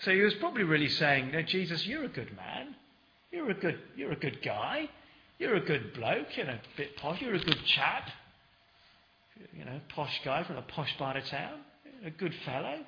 So 0.00 0.12
he 0.12 0.20
was 0.20 0.34
probably 0.34 0.62
really 0.62 0.88
saying, 0.88 1.32
no, 1.32 1.42
Jesus, 1.42 1.84
you're 1.86 2.04
a 2.04 2.08
good 2.08 2.34
man. 2.36 2.74
You're 3.32 3.50
a 3.50 3.54
good, 3.54 3.78
you're 3.96 4.12
a 4.12 4.16
good 4.16 4.40
guy. 4.42 4.88
You're 5.38 5.56
a 5.56 5.60
good 5.60 5.92
bloke. 5.94 6.36
You're 6.36 6.48
a 6.48 6.60
bit 6.76 6.96
posh. 6.96 7.20
You're 7.20 7.34
a 7.34 7.40
good 7.40 7.64
chap. 7.64 8.08
You 9.52 9.64
know, 9.64 9.80
posh 9.94 10.20
guy 10.24 10.44
from 10.44 10.56
a 10.56 10.62
posh 10.62 10.96
part 10.98 11.16
of 11.16 11.24
town. 11.26 11.60
A 12.04 12.10
good 12.10 12.34
fellow. 12.44 12.78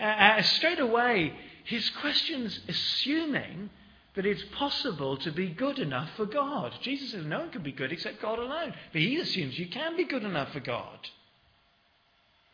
Uh, 0.00 0.42
straight 0.42 0.80
away, 0.80 1.32
his 1.64 1.88
question's 2.00 2.60
assuming 2.68 3.70
that 4.16 4.26
it's 4.26 4.42
possible 4.54 5.16
to 5.18 5.30
be 5.30 5.48
good 5.48 5.78
enough 5.78 6.10
for 6.16 6.26
God. 6.26 6.72
Jesus 6.80 7.12
says 7.12 7.24
no 7.24 7.40
one 7.40 7.50
can 7.50 7.62
be 7.62 7.72
good 7.72 7.92
except 7.92 8.20
God 8.20 8.38
alone. 8.38 8.74
But 8.92 9.02
he 9.02 9.16
assumes 9.18 9.58
you 9.58 9.68
can 9.68 9.96
be 9.96 10.04
good 10.04 10.24
enough 10.24 10.52
for 10.52 10.60
God. 10.60 10.98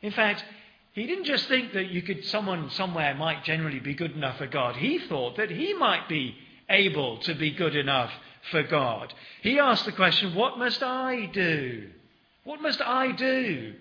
In 0.03 0.11
fact, 0.11 0.45
he 0.93 1.07
didn't 1.07 1.25
just 1.25 1.47
think 1.49 1.73
that 1.73 1.91
you 1.91 2.03
could 2.03 2.25
someone 2.27 2.69
somewhere 2.71 3.15
might 3.15 3.45
generally 3.45 3.79
be 3.79 3.95
good 3.95 4.13
enough 4.13 4.39
for 4.39 4.47
God. 4.47 4.77
He 4.77 4.99
thought 4.99 5.37
that 5.37 5.51
he 5.51 5.73
might 5.73 6.09
be 6.09 6.37
able 6.69 7.19
to 7.19 7.35
be 7.35 7.53
good 7.53 7.77
enough 7.77 8.11
for 8.51 8.63
God. 8.65 9.15
He 9.43 9.59
asked 9.59 9.85
the 9.85 9.93
question, 9.93 10.35
what 10.35 10.59
must 10.59 10.83
I 10.83 11.27
do? 11.27 11.89
What 12.45 12.61
must 12.61 12.83
I 12.83 13.13
do 13.13 13.75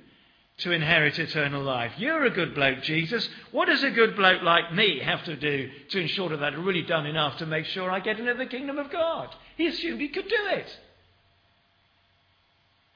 to 0.60 0.72
inherit 0.72 1.18
eternal 1.18 1.64
life. 1.64 1.94
You're 1.98 2.26
a 2.26 2.30
good 2.30 2.54
bloke, 2.54 2.84
Jesus. 2.84 3.28
What 3.52 3.66
does 3.66 3.84
a 3.84 3.90
good 3.90 4.16
bloke 4.16 4.44
like 4.44 4.74
me 4.74 5.00
have 5.00 5.24
to 5.26 5.36
do 5.36 5.70
to 5.90 6.00
ensure 6.00 6.30
that 6.30 6.44
I've 6.44 6.64
really 6.64 6.84
done 6.84 7.06
enough 7.06 7.38
to 7.40 7.46
make 7.46 7.66
sure 7.66 7.90
I 7.90 8.00
get 8.00 8.20
into 8.20 8.34
the 8.36 8.46
kingdom 8.46 8.78
of 8.78 8.92
God? 8.92 9.34
He 9.58 9.68
assumed 9.68 10.00
he 10.00 10.10
could 10.10 10.28
do 10.28 10.48
it. 10.52 10.78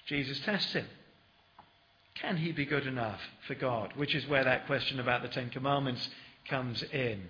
Jesus 0.05 0.39
tests 0.45 0.73
him. 0.73 0.85
Can 2.15 2.37
he 2.37 2.51
be 2.51 2.65
good 2.65 2.87
enough 2.87 3.19
for 3.47 3.55
God? 3.55 3.93
Which 3.95 4.15
is 4.15 4.27
where 4.27 4.43
that 4.43 4.67
question 4.67 4.99
about 4.99 5.21
the 5.21 5.27
Ten 5.27 5.49
Commandments 5.49 6.07
comes 6.47 6.83
in. 6.83 7.21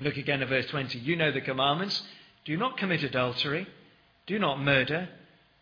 Look 0.00 0.16
again 0.16 0.42
at 0.42 0.48
verse 0.48 0.66
20. 0.66 0.98
You 0.98 1.16
know 1.16 1.32
the 1.32 1.40
commandments. 1.40 2.02
Do 2.44 2.56
not 2.56 2.76
commit 2.76 3.02
adultery. 3.02 3.66
Do 4.26 4.38
not 4.38 4.60
murder. 4.60 5.08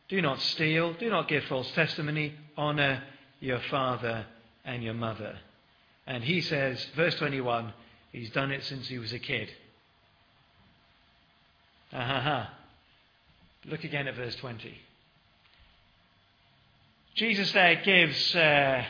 Do 0.09 0.21
not 0.21 0.41
steal. 0.41 0.93
Do 0.95 1.09
not 1.09 1.29
give 1.29 1.45
false 1.45 1.71
testimony. 1.73 2.35
Honour 2.57 3.03
your 3.45 3.61
father 3.71 4.27
and 4.65 4.83
your 4.83 4.95
mother. 4.95 5.39
And 6.07 6.25
he 6.25 6.41
says, 6.41 6.85
verse 6.97 7.15
21, 7.17 7.73
he's 8.13 8.31
done 8.31 8.51
it 8.51 8.65
since 8.65 8.89
he 8.89 8.99
was 8.99 9.13
a 9.13 9.19
kid. 9.19 9.49
Ha 11.93 12.03
ha 12.03 12.55
Look 13.67 13.85
again 13.85 14.09
at 14.09 14.17
verse 14.17 14.35
20. 14.37 14.77
Jesus 17.15 17.53
there 17.53 17.81
gives 17.83 18.35
uh, 18.35 18.85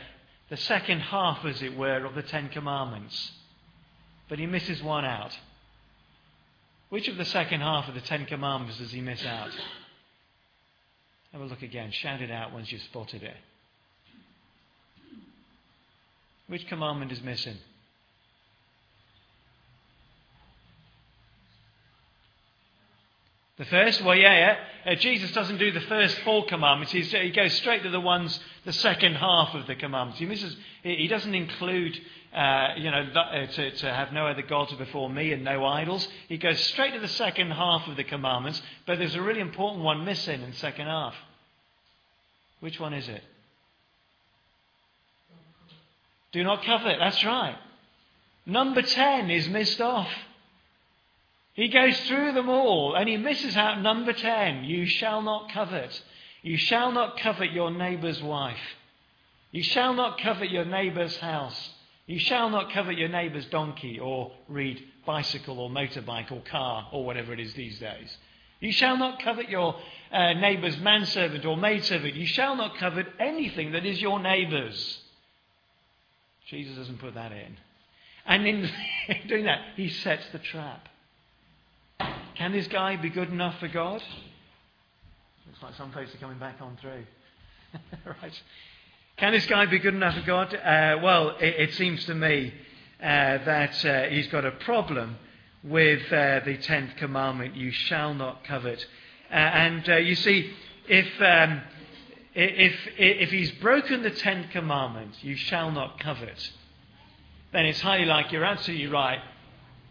the 0.48 0.56
second 0.56 1.00
half, 1.00 1.44
as 1.44 1.62
it 1.62 1.76
were, 1.76 2.04
of 2.04 2.14
the 2.14 2.22
Ten 2.22 2.48
Commandments. 2.48 3.32
But 4.28 4.38
he 4.38 4.46
misses 4.46 4.82
one 4.82 5.04
out. 5.04 5.36
Which 6.88 7.08
of 7.08 7.16
the 7.16 7.24
second 7.24 7.60
half 7.60 7.88
of 7.88 7.94
the 7.94 8.00
Ten 8.00 8.24
Commandments 8.26 8.78
does 8.78 8.92
he 8.92 9.00
miss 9.00 9.24
out? 9.24 9.50
Have 11.32 11.42
a 11.42 11.44
look 11.44 11.62
again. 11.62 11.90
Shout 11.92 12.22
it 12.22 12.30
out 12.30 12.52
once 12.52 12.72
you've 12.72 12.82
spotted 12.82 13.22
it. 13.22 13.36
Which 16.46 16.66
commandment 16.66 17.12
is 17.12 17.22
missing? 17.22 17.56
The 23.56 23.64
first? 23.66 24.02
Well, 24.02 24.16
yeah, 24.16 24.56
yeah. 24.84 24.92
Uh, 24.92 24.94
Jesus 24.96 25.30
doesn't 25.30 25.58
do 25.58 25.70
the 25.70 25.80
first 25.82 26.18
four 26.20 26.44
commandments. 26.46 26.92
He's, 26.92 27.12
he 27.12 27.30
goes 27.30 27.52
straight 27.54 27.84
to 27.84 27.90
the 27.90 28.00
ones, 28.00 28.38
the 28.64 28.72
second 28.72 29.14
half 29.14 29.54
of 29.54 29.68
the 29.68 29.76
commandments. 29.76 30.18
He 30.18 30.26
misses, 30.26 30.56
he 30.82 31.06
doesn't 31.06 31.34
include, 31.34 31.98
uh, 32.34 32.70
you 32.76 32.90
know, 32.90 33.02
uh, 33.14 33.46
to, 33.46 33.70
to 33.70 33.94
have 33.94 34.12
no 34.12 34.26
other 34.26 34.42
gods 34.42 34.72
before 34.72 35.08
me 35.08 35.32
and 35.32 35.44
no 35.44 35.64
idols. 35.64 36.06
He 36.28 36.36
goes 36.36 36.58
straight 36.64 36.94
to 36.94 37.00
the 37.00 37.06
second 37.06 37.52
half 37.52 37.86
of 37.86 37.96
the 37.96 38.02
commandments, 38.02 38.60
but 38.86 38.98
there's 38.98 39.14
a 39.14 39.22
really 39.22 39.40
important 39.40 39.84
one 39.84 40.04
missing 40.04 40.42
in 40.42 40.50
the 40.50 40.56
second 40.56 40.86
half. 40.86 41.14
Which 42.58 42.80
one 42.80 42.92
is 42.92 43.08
it? 43.08 43.22
Do 46.34 46.42
not 46.42 46.64
covet. 46.64 46.96
That's 46.98 47.24
right. 47.24 47.56
Number 48.44 48.82
10 48.82 49.30
is 49.30 49.48
missed 49.48 49.80
off. 49.80 50.10
He 51.52 51.68
goes 51.68 51.96
through 52.00 52.32
them 52.32 52.48
all 52.48 52.96
and 52.96 53.08
he 53.08 53.16
misses 53.16 53.56
out 53.56 53.80
number 53.80 54.12
10. 54.12 54.64
You 54.64 54.84
shall 54.84 55.22
not 55.22 55.52
covet. 55.52 56.02
You 56.42 56.56
shall 56.56 56.90
not 56.90 57.20
covet 57.20 57.52
your 57.52 57.70
neighbour's 57.70 58.20
wife. 58.20 58.58
You 59.52 59.62
shall 59.62 59.94
not 59.94 60.18
covet 60.18 60.50
your 60.50 60.64
neighbour's 60.64 61.16
house. 61.18 61.70
You 62.08 62.18
shall 62.18 62.50
not 62.50 62.72
covet 62.72 62.98
your 62.98 63.08
neighbour's 63.08 63.46
donkey 63.46 64.00
or 64.00 64.32
read 64.48 64.82
bicycle 65.06 65.60
or 65.60 65.70
motorbike 65.70 66.32
or 66.32 66.42
car 66.50 66.88
or 66.90 67.04
whatever 67.04 67.32
it 67.32 67.38
is 67.38 67.54
these 67.54 67.78
days. 67.78 68.16
You 68.58 68.72
shall 68.72 68.98
not 68.98 69.22
covet 69.22 69.48
your 69.48 69.76
uh, 70.10 70.32
neighbour's 70.32 70.78
manservant 70.78 71.44
or 71.44 71.56
maidservant. 71.56 72.14
You 72.14 72.26
shall 72.26 72.56
not 72.56 72.76
covet 72.76 73.06
anything 73.20 73.70
that 73.70 73.86
is 73.86 74.02
your 74.02 74.18
neighbour's. 74.18 75.02
Jesus 76.48 76.76
doesn't 76.76 76.98
put 76.98 77.14
that 77.14 77.32
in. 77.32 77.56
And 78.26 78.46
in 78.46 78.70
doing 79.28 79.44
that, 79.44 79.60
he 79.76 79.88
sets 79.88 80.24
the 80.32 80.38
trap. 80.38 80.88
Can 82.36 82.52
this 82.52 82.66
guy 82.66 82.96
be 82.96 83.10
good 83.10 83.30
enough 83.30 83.58
for 83.60 83.68
God? 83.68 84.02
Looks 85.46 85.62
like 85.62 85.74
some 85.74 85.92
folks 85.92 86.14
are 86.14 86.18
coming 86.18 86.38
back 86.38 86.56
on 86.60 86.76
through. 86.80 87.04
right. 88.22 88.42
Can 89.16 89.32
this 89.32 89.46
guy 89.46 89.66
be 89.66 89.78
good 89.78 89.94
enough 89.94 90.14
for 90.14 90.26
God? 90.26 90.54
Uh, 90.54 90.98
well, 91.02 91.36
it, 91.40 91.54
it, 91.68 91.74
seems 91.74 92.04
to 92.06 92.14
me 92.14 92.52
uh, 93.00 93.04
that 93.44 93.84
uh, 93.84 94.02
he's 94.04 94.26
got 94.28 94.44
a 94.44 94.50
problem 94.50 95.16
with 95.62 96.02
uh, 96.12 96.40
the 96.44 96.56
tenth 96.60 96.96
commandment: 96.96 97.54
"You 97.54 97.70
shall 97.70 98.14
not 98.14 98.44
covet." 98.44 98.84
Uh, 99.30 99.34
and 99.34 99.88
uh, 99.88 99.96
you 99.96 100.16
see, 100.16 100.50
if 100.88 101.06
um, 101.20 101.62
if, 102.34 102.74
if 102.96 103.30
he's 103.30 103.52
broken 103.52 104.02
the 104.02 104.10
tenth 104.10 104.50
commandment, 104.50 105.22
you 105.22 105.36
shall 105.36 105.70
not 105.70 106.00
covet, 106.00 106.50
then 107.52 107.66
it's 107.66 107.80
highly 107.80 108.04
likely 108.04 108.32
you're 108.32 108.44
absolutely 108.44 108.88
right. 108.88 109.20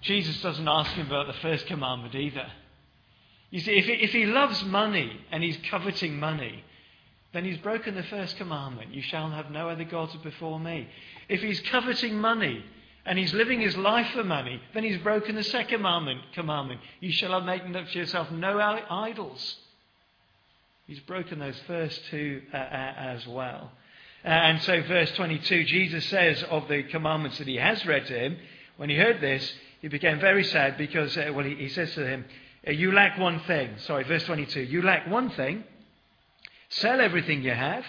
Jesus 0.02 0.42
doesn't 0.42 0.68
ask 0.68 0.92
him 0.92 1.08
about 1.08 1.28
the 1.28 1.40
first 1.42 1.66
commandment 1.68 2.14
either. 2.16 2.48
You 3.50 3.62
see, 3.62 3.78
if 3.78 3.86
he, 3.86 3.94
if 3.94 4.12
he 4.12 4.26
loves 4.26 4.64
money 4.66 5.22
and 5.32 5.42
he's 5.42 5.58
coveting 5.70 6.20
money, 6.20 6.64
then 7.34 7.46
he's 7.46 7.58
broken 7.60 7.96
the 7.96 8.04
first 8.04 8.36
commandment. 8.38 8.94
You 8.94 9.02
shall 9.02 9.30
have 9.30 9.50
no 9.50 9.70
other 9.70 9.86
gods 9.86 10.16
before 10.18 10.60
me. 10.60 10.88
If 11.30 11.42
he's 11.42 11.62
coveting 11.62 12.20
money 12.20 12.64
and 13.06 13.18
he's 13.18 13.34
living 13.34 13.62
his 13.62 13.78
life 13.78 14.08
for 14.14 14.24
money, 14.24 14.62
then 14.74 14.84
he's 14.84 14.98
broken 14.98 15.36
the 15.36 15.44
second 15.44 15.78
commandment. 15.78 16.22
commandment. 16.34 16.82
You 17.00 17.12
shall 17.12 17.32
have 17.32 17.46
made 17.46 17.62
for 17.62 17.98
yourself 17.98 18.30
no 18.32 18.60
idols. 18.90 19.58
He's 20.86 21.00
broken 21.02 21.40
those 21.40 21.60
first 21.66 22.04
two 22.10 22.42
uh, 22.54 22.58
uh, 22.58 22.94
as 22.98 23.26
well. 23.26 23.72
Uh, 24.26 24.28
and 24.28 24.62
so, 24.64 24.82
verse 24.82 25.12
22, 25.14 25.64
Jesus 25.64 26.06
says 26.08 26.44
of 26.44 26.68
the 26.68 26.84
commandments 26.84 27.38
that 27.38 27.48
he 27.48 27.56
has 27.56 27.86
read 27.86 28.06
to 28.08 28.14
him, 28.14 28.38
when 28.76 28.90
he 28.90 28.98
heard 28.98 29.22
this, 29.22 29.54
he 29.82 29.88
became 29.88 30.20
very 30.20 30.44
sad 30.44 30.78
because, 30.78 31.16
uh, 31.18 31.32
well, 31.34 31.46
he, 31.46 31.56
he, 31.56 31.70
says 31.70 31.94
to 31.94 32.06
him, 32.06 32.26
uh, 32.68 32.72
You 32.72 32.92
lack 32.92 33.18
one 33.18 33.40
thing. 33.42 33.78
Sorry, 33.80 34.04
verse 34.04 34.24
22. 34.26 34.62
You 34.62 34.82
lack 34.82 35.08
one 35.08 35.30
thing. 35.32 35.64
Sell 36.70 37.00
everything 37.00 37.44
you 37.44 37.52
have, 37.52 37.86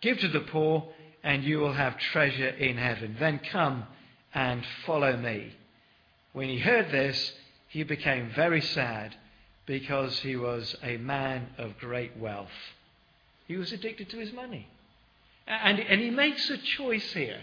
give 0.00 0.18
to 0.20 0.28
the 0.28 0.40
poor, 0.40 0.88
and 1.24 1.42
you 1.42 1.58
will 1.58 1.72
have 1.72 1.98
treasure 1.98 2.48
in 2.48 2.76
heaven. 2.76 3.16
Then 3.18 3.40
come 3.50 3.84
and 4.34 4.62
follow 4.84 5.16
me. 5.16 5.52
When 6.32 6.48
he 6.48 6.58
heard 6.58 6.92
this, 6.92 7.32
he 7.68 7.82
became 7.82 8.30
very 8.36 8.60
sad 8.60 9.16
because 9.66 10.18
he 10.20 10.36
was 10.36 10.76
a 10.82 10.96
man 10.96 11.48
of 11.58 11.76
great 11.78 12.16
wealth. 12.16 12.48
He 13.46 13.56
was 13.56 13.72
addicted 13.72 14.10
to 14.10 14.18
his 14.18 14.32
money. 14.32 14.68
And, 15.46 15.78
and 15.78 16.00
he 16.00 16.10
makes 16.10 16.48
a 16.50 16.58
choice 16.58 17.12
here. 17.12 17.40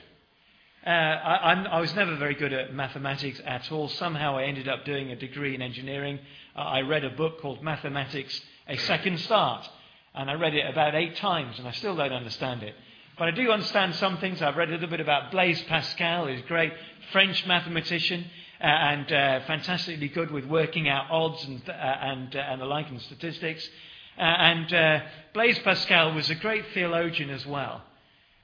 Uh, 0.85 0.89
I, 0.89 1.53
I, 1.71 1.79
was 1.79 1.95
never 1.95 2.17
very 2.17 2.35
good 2.35 2.51
at 2.51 2.73
mathematics 2.73 3.39
at 3.45 3.71
all. 3.71 3.87
Somehow 3.87 4.35
I 4.37 4.43
ended 4.43 4.67
up 4.67 4.83
doing 4.83 5.11
a 5.11 5.15
degree 5.15 5.55
in 5.55 5.61
engineering. 5.61 6.19
Uh, 6.57 6.59
I 6.59 6.81
read 6.81 7.05
a 7.05 7.09
book 7.09 7.39
called 7.39 7.63
Mathematics 7.63 8.41
A 8.67 8.75
Second 8.75 9.21
Start. 9.21 9.69
And 10.13 10.29
I 10.29 10.33
read 10.33 10.53
it 10.53 10.69
about 10.69 10.93
eight 10.93 11.15
times, 11.15 11.57
and 11.57 11.67
I 11.67 11.71
still 11.71 11.95
don't 11.95 12.11
understand 12.11 12.63
it. 12.63 12.75
But 13.17 13.29
I 13.29 13.31
do 13.31 13.49
understand 13.51 13.95
some 13.95 14.17
things. 14.17 14.41
I've 14.41 14.57
read 14.57 14.69
a 14.69 14.73
little 14.73 14.89
bit 14.89 14.99
about 14.99 15.31
Blaise 15.31 15.61
Pascal, 15.63 16.27
who's 16.27 16.39
a 16.39 16.47
great 16.47 16.73
French 17.11 17.45
mathematician 17.47 18.25
and 18.67 19.11
uh, 19.11 19.39
fantastically 19.41 20.07
good 20.07 20.31
with 20.31 20.45
working 20.45 20.87
out 20.87 21.11
odds 21.11 21.43
and, 21.43 21.61
uh, 21.67 21.73
and, 21.73 22.35
uh, 22.35 22.39
and 22.39 22.61
the 22.61 22.65
like 22.65 22.89
and 22.89 23.01
statistics. 23.01 23.67
Uh, 24.17 24.21
and 24.21 24.73
uh, 24.73 24.99
Blaise 25.33 25.59
Pascal 25.59 26.13
was 26.13 26.29
a 26.29 26.35
great 26.35 26.65
theologian 26.73 27.29
as 27.29 27.45
well. 27.45 27.81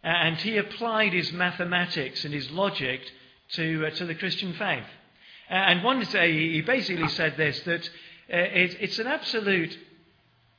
and 0.03 0.37
he 0.37 0.57
applied 0.57 1.13
his 1.13 1.31
mathematics 1.31 2.25
and 2.25 2.33
his 2.33 2.49
logic 2.51 3.01
to, 3.53 3.89
to 3.91 4.05
the 4.05 4.15
Christian 4.15 4.53
faith. 4.53 4.85
and 5.49 5.83
one 5.83 6.01
day 6.01 6.51
he 6.51 6.61
basically 6.61 7.07
said 7.09 7.35
this 7.37 7.59
that 7.61 7.89
it, 8.27 8.77
it's 8.79 8.99
an 8.99 9.07
absolute, 9.07 9.77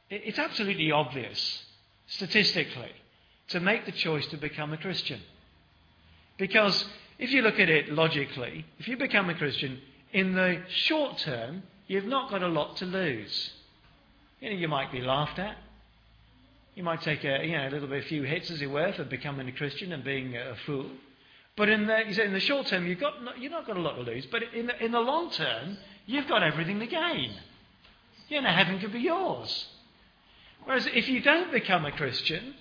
it's 0.08 0.38
absolutely 0.38 0.90
obvious, 0.90 1.64
statistically, 2.06 2.92
to 3.48 3.60
make 3.60 3.84
the 3.84 3.92
choice 3.92 4.26
to 4.28 4.36
become 4.36 4.72
a 4.72 4.78
Christian. 4.78 5.20
Because 6.36 6.84
if 7.20 7.30
you 7.32 7.42
look 7.42 7.60
at 7.60 7.68
it 7.68 7.92
logically, 7.92 8.64
if 8.78 8.88
you 8.88 8.96
become 8.96 9.28
a 9.28 9.34
Christian, 9.34 9.78
in 10.12 10.34
the 10.34 10.62
short 10.68 11.18
term, 11.18 11.62
you've 11.86 12.06
not 12.06 12.30
got 12.30 12.42
a 12.42 12.48
lot 12.48 12.78
to 12.78 12.86
lose. 12.86 13.50
You 14.40 14.48
know, 14.48 14.56
you 14.56 14.68
might 14.68 14.90
be 14.90 15.02
laughed 15.02 15.38
at. 15.38 15.58
You 16.74 16.82
might 16.82 17.02
take 17.02 17.22
a, 17.24 17.44
you 17.44 17.52
know, 17.52 17.68
a 17.68 17.70
little 17.70 17.88
bit, 17.88 18.04
a 18.04 18.08
few 18.08 18.22
hits, 18.22 18.50
as 18.50 18.62
it 18.62 18.70
were, 18.70 18.92
for 18.94 19.04
becoming 19.04 19.46
a 19.48 19.52
Christian 19.52 19.92
and 19.92 20.02
being 20.02 20.34
a 20.34 20.56
fool. 20.64 20.86
But 21.58 21.68
in 21.68 21.86
the, 21.86 22.24
in 22.24 22.32
the 22.32 22.40
short 22.40 22.68
term, 22.68 22.86
you've, 22.86 23.00
got, 23.00 23.14
you've 23.38 23.52
not 23.52 23.66
got 23.66 23.76
a 23.76 23.80
lot 23.80 23.96
to 23.96 24.02
lose. 24.02 24.24
But 24.30 24.42
in 24.54 24.68
the, 24.68 24.82
in 24.82 24.92
the 24.92 25.00
long 25.00 25.30
term, 25.30 25.76
you've 26.06 26.26
got 26.26 26.42
everything 26.42 26.80
to 26.80 26.86
gain. 26.86 27.34
You 28.30 28.40
know, 28.40 28.48
heaven 28.48 28.78
could 28.80 28.94
be 28.94 29.00
yours. 29.00 29.66
Whereas 30.64 30.86
if 30.86 31.06
you 31.06 31.20
don't 31.20 31.52
become 31.52 31.84
a 31.84 31.92
Christian, 31.92 32.54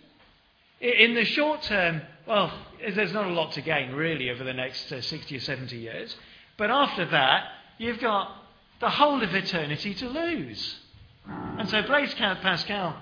in 0.82 1.16
the 1.16 1.24
short 1.24 1.62
term, 1.64 2.02
well, 2.30 2.54
there's 2.94 3.12
not 3.12 3.26
a 3.26 3.34
lot 3.34 3.54
to 3.54 3.62
gain 3.62 3.92
really 3.92 4.30
over 4.30 4.44
the 4.44 4.54
next 4.54 4.92
uh, 4.92 5.02
60 5.02 5.36
or 5.36 5.40
70 5.40 5.76
years. 5.76 6.16
But 6.58 6.70
after 6.70 7.06
that, 7.06 7.46
you've 7.80 8.00
got 8.00 8.32
the 8.80 8.90
whole 8.92 9.24
of 9.24 9.34
eternity 9.34 9.96
to 9.96 10.08
lose. 10.08 10.76
And 11.26 11.68
so 11.68 11.82
Blaise 11.82 12.14
Pascal, 12.14 13.02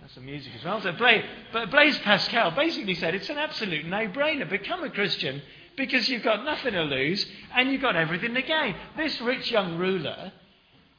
that's 0.00 0.14
some 0.14 0.24
music 0.24 0.52
as 0.58 0.64
well. 0.64 0.80
So 0.80 0.92
Blaise, 0.92 1.24
but 1.52 1.70
Blaise 1.70 1.98
Pascal 1.98 2.52
basically 2.52 2.94
said 2.94 3.14
it's 3.14 3.28
an 3.28 3.36
absolute 3.36 3.84
no-brainer. 3.84 4.48
Become 4.48 4.82
a 4.82 4.90
Christian 4.90 5.42
because 5.76 6.08
you've 6.08 6.22
got 6.22 6.42
nothing 6.46 6.72
to 6.72 6.84
lose 6.84 7.26
and 7.54 7.70
you've 7.70 7.82
got 7.82 7.96
everything 7.96 8.32
to 8.32 8.42
gain. 8.42 8.76
This 8.96 9.20
rich 9.20 9.50
young 9.50 9.76
ruler, 9.76 10.32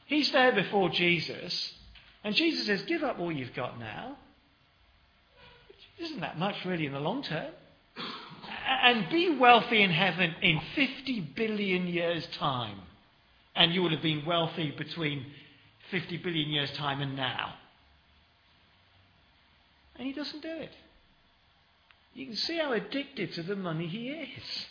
he's 0.04 0.30
there 0.30 0.52
before 0.52 0.88
Jesus, 0.90 1.72
and 2.22 2.32
Jesus 2.32 2.66
says, 2.66 2.82
"Give 2.82 3.02
up 3.02 3.18
all 3.18 3.32
you've 3.32 3.54
got 3.54 3.80
now." 3.80 4.18
Isn't 5.98 6.20
that 6.20 6.38
much 6.38 6.56
really 6.64 6.86
in 6.86 6.92
the 6.92 7.00
long 7.00 7.22
term? 7.22 7.52
And 8.82 9.08
be 9.10 9.36
wealthy 9.36 9.82
in 9.82 9.90
heaven 9.90 10.34
in 10.42 10.60
50 10.74 11.20
billion 11.36 11.86
years' 11.86 12.26
time. 12.38 12.78
And 13.54 13.72
you 13.72 13.82
will 13.82 13.90
have 13.90 14.02
been 14.02 14.24
wealthy 14.26 14.70
between 14.76 15.26
50 15.90 16.18
billion 16.18 16.50
years' 16.50 16.70
time 16.72 17.00
and 17.00 17.16
now. 17.16 17.54
And 19.98 20.06
he 20.06 20.12
doesn't 20.12 20.42
do 20.42 20.48
it. 20.48 20.72
You 22.14 22.26
can 22.26 22.36
see 22.36 22.58
how 22.58 22.72
addicted 22.72 23.32
to 23.34 23.42
the 23.42 23.56
money 23.56 23.86
he 23.86 24.08
is. 24.08 24.66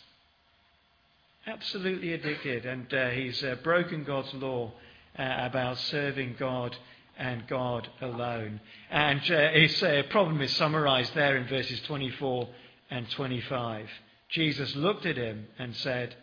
Absolutely 1.46 2.12
addicted. 2.12 2.66
And 2.66 2.92
uh, 2.92 3.10
he's 3.10 3.42
uh, 3.42 3.56
broken 3.62 4.04
God's 4.04 4.32
law 4.34 4.72
uh, 5.18 5.36
about 5.38 5.78
serving 5.78 6.36
God 6.38 6.76
and 7.18 7.46
God 7.46 7.88
alone. 8.00 8.60
And 8.90 9.20
uh, 9.30 9.50
his 9.50 9.82
uh, 9.82 10.02
problem 10.10 10.40
is 10.42 10.54
summarized 10.56 11.14
there 11.14 11.36
in 11.36 11.48
verses 11.48 11.80
24 11.82 12.48
and 12.90 13.10
25. 13.10 13.88
Jesus 14.28 14.74
looked 14.76 15.06
at 15.06 15.16
him 15.16 15.46
and 15.58 15.74
said, 15.76 16.14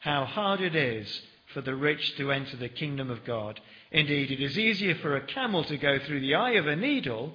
How 0.00 0.24
hard 0.24 0.60
it 0.60 0.74
is 0.74 1.22
for 1.52 1.60
the 1.62 1.74
rich 1.74 2.16
to 2.16 2.32
enter 2.32 2.56
the 2.56 2.68
kingdom 2.68 3.10
of 3.10 3.24
God. 3.24 3.60
Indeed, 3.90 4.30
it 4.30 4.42
is 4.42 4.58
easier 4.58 4.94
for 4.96 5.16
a 5.16 5.26
camel 5.26 5.64
to 5.64 5.78
go 5.78 5.98
through 5.98 6.20
the 6.20 6.34
eye 6.34 6.52
of 6.52 6.66
a 6.66 6.76
needle 6.76 7.32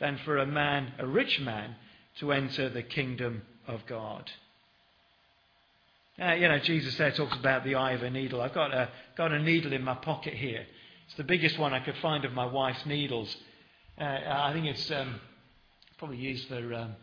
than 0.00 0.18
for 0.24 0.38
a 0.38 0.46
man, 0.46 0.92
a 0.98 1.06
rich 1.06 1.40
man, 1.40 1.76
to 2.18 2.32
enter 2.32 2.68
the 2.68 2.82
kingdom 2.82 3.42
of 3.66 3.80
God. 3.86 4.30
Uh, 6.20 6.34
you 6.34 6.48
know, 6.48 6.58
Jesus 6.58 6.96
there 6.98 7.12
talks 7.12 7.36
about 7.36 7.64
the 7.64 7.76
eye 7.76 7.92
of 7.92 8.02
a 8.02 8.10
needle. 8.10 8.40
I've 8.40 8.52
got 8.52 8.74
a, 8.74 8.90
got 9.16 9.32
a 9.32 9.38
needle 9.38 9.72
in 9.72 9.82
my 9.82 9.94
pocket 9.94 10.34
here. 10.34 10.66
It's 11.06 11.16
the 11.16 11.24
biggest 11.24 11.58
one 11.58 11.74
I 11.74 11.80
could 11.80 11.96
find 11.98 12.24
of 12.24 12.32
my 12.32 12.46
wife's 12.46 12.86
needles. 12.86 13.34
Uh, 14.00 14.04
I 14.04 14.52
think 14.52 14.66
it's 14.66 14.90
um, 14.90 15.20
probably 15.98 16.16
used 16.16 16.48
for, 16.48 16.74
um, 16.74 16.96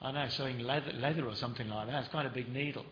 I 0.00 0.12
don't 0.12 0.14
know, 0.14 0.28
sewing 0.28 0.60
leather, 0.60 0.92
leather 0.92 1.26
or 1.26 1.34
something 1.34 1.68
like 1.68 1.88
that. 1.88 2.00
It's 2.00 2.08
quite 2.08 2.26
a 2.26 2.30
big 2.30 2.52
needle. 2.52 2.86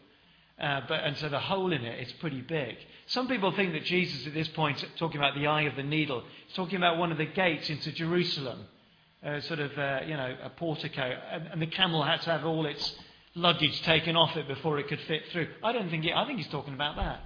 Uh, 0.61 0.81
but, 0.89 1.01
and 1.01 1.17
so 1.17 1.29
the 1.29 1.41
hole 1.41 1.73
in 1.73 1.83
it 1.83 2.07
is 2.07 2.13
pretty 2.15 2.41
big. 2.41 2.77
Some 3.07 3.27
people 3.29 3.51
think 3.53 3.73
that 3.73 3.85
Jesus, 3.85 4.27
at 4.27 4.35
this 4.35 4.49
point, 4.49 4.85
talking 4.99 5.19
about 5.19 5.35
the 5.35 5.47
eye 5.47 5.63
of 5.63 5.75
the 5.75 5.83
needle, 5.83 6.21
is 6.21 6.55
talking 6.55 6.77
about 6.77 6.97
one 6.97 7.11
of 7.11 7.19
the 7.19 7.27
gates 7.27 7.69
into 7.71 7.91
Jerusalem, 7.93 8.61
uh, 9.25 9.41
sort 9.41 9.59
of, 9.59 9.77
uh, 9.77 10.01
you 10.07 10.17
know, 10.17 10.37
a 10.43 10.51
portico. 10.51 11.03
And, 11.03 11.49
and, 11.49 11.63
the 11.63 11.67
camel 11.67 12.03
had 12.03 12.23
to 12.23 12.31
have 12.31 12.45
all 12.45 12.67
its 12.67 12.95
luggage 13.35 13.83
taken 13.83 14.17
off 14.17 14.37
it 14.37 14.47
before 14.47 14.79
it 14.79 14.87
could 14.87 15.01
fit 15.01 15.23
through. 15.33 15.49
I 15.63 15.73
don't 15.73 15.91
think, 15.91 16.05
he, 16.05 16.13
I 16.13 16.25
think 16.25 16.39
he's 16.39 16.49
talking 16.49 16.75
about 16.75 16.97
that. 16.97 17.21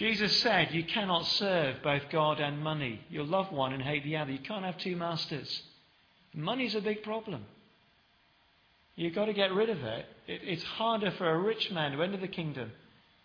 Jesus 0.00 0.34
said, 0.38 0.72
You 0.72 0.84
cannot 0.84 1.26
serve 1.26 1.82
both 1.82 2.04
God 2.10 2.40
and 2.40 2.64
money. 2.64 3.02
You'll 3.10 3.26
love 3.26 3.52
one 3.52 3.74
and 3.74 3.82
hate 3.82 4.02
the 4.02 4.16
other. 4.16 4.32
You 4.32 4.38
can't 4.38 4.64
have 4.64 4.78
two 4.78 4.96
masters. 4.96 5.62
Money's 6.32 6.74
a 6.74 6.80
big 6.80 7.02
problem. 7.02 7.44
You've 8.96 9.14
got 9.14 9.26
to 9.26 9.34
get 9.34 9.52
rid 9.52 9.68
of 9.68 9.84
it. 9.84 10.06
it 10.26 10.40
it's 10.42 10.62
harder 10.62 11.10
for 11.10 11.28
a 11.28 11.38
rich 11.38 11.70
man 11.70 11.92
to 11.92 12.02
enter 12.02 12.16
the 12.16 12.28
kingdom 12.28 12.72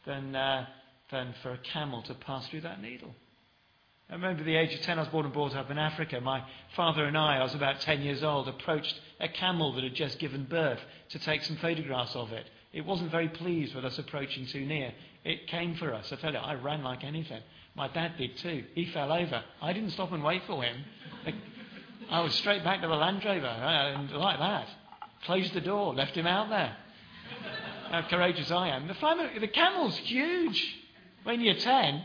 than, 0.05 0.35
uh, 0.35 0.65
than 1.11 1.33
for 1.41 1.53
a 1.53 1.57
camel 1.59 2.01
to 2.01 2.13
pass 2.13 2.45
through 2.49 2.61
that 2.61 2.81
needle. 2.81 3.15
I 4.09 4.15
remember 4.15 4.43
the 4.43 4.57
age 4.57 4.73
of 4.73 4.81
10, 4.81 4.99
I 4.99 5.03
was 5.03 5.09
born 5.09 5.23
and 5.23 5.33
brought 5.33 5.55
up 5.55 5.71
in 5.71 5.77
Africa. 5.77 6.19
My 6.19 6.43
father 6.75 7.05
and 7.05 7.17
I, 7.17 7.37
I 7.37 7.43
was 7.43 7.55
about 7.55 7.79
10 7.79 8.01
years 8.01 8.21
old, 8.21 8.49
approached 8.49 8.99
a 9.21 9.29
camel 9.29 9.71
that 9.75 9.85
had 9.85 9.95
just 9.95 10.19
given 10.19 10.43
birth 10.43 10.81
to 11.11 11.19
take 11.19 11.41
some 11.43 11.55
photographs 11.55 12.17
of 12.17 12.33
it. 12.33 12.45
It 12.73 12.85
wasn't 12.85 13.11
very 13.11 13.29
pleased 13.29 13.73
with 13.73 13.85
us 13.85 13.97
approaching 13.97 14.45
too 14.47 14.65
near. 14.65 14.91
It 15.25 15.47
came 15.47 15.75
for 15.75 15.91
us. 15.93 16.13
I 16.13 16.15
tell 16.17 16.31
you, 16.31 16.37
I 16.37 16.53
ran 16.53 16.83
like 16.83 17.03
anything. 17.03 17.41
My 17.75 17.87
dad 17.87 18.13
did 18.17 18.37
too. 18.37 18.63
He 18.75 18.85
fell 18.85 19.11
over. 19.11 19.43
I 19.61 19.73
didn't 19.73 19.89
stop 19.89 20.11
and 20.11 20.23
wait 20.23 20.43
for 20.45 20.63
him. 20.63 20.77
I 22.09 22.21
was 22.21 22.33
straight 22.35 22.63
back 22.63 22.81
to 22.81 22.87
the 22.87 22.93
Land 22.93 23.25
Rover, 23.25 23.47
uh, 23.47 23.99
and 23.99 24.11
like 24.11 24.37
that. 24.37 24.67
Closed 25.25 25.53
the 25.53 25.61
door, 25.61 25.95
left 25.95 26.15
him 26.15 26.27
out 26.27 26.49
there. 26.49 26.77
How 27.89 28.03
courageous 28.03 28.51
I 28.51 28.69
am. 28.69 28.87
The, 28.87 29.39
the 29.39 29.47
camel's 29.47 29.97
huge. 29.97 30.75
When 31.23 31.41
you're 31.41 31.55
10, 31.55 32.03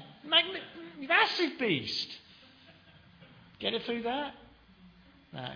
massive 1.07 1.59
beast. 1.59 2.09
Get 3.59 3.75
it 3.75 3.83
through 3.85 4.05
that? 4.05 4.33
No. 5.35 5.49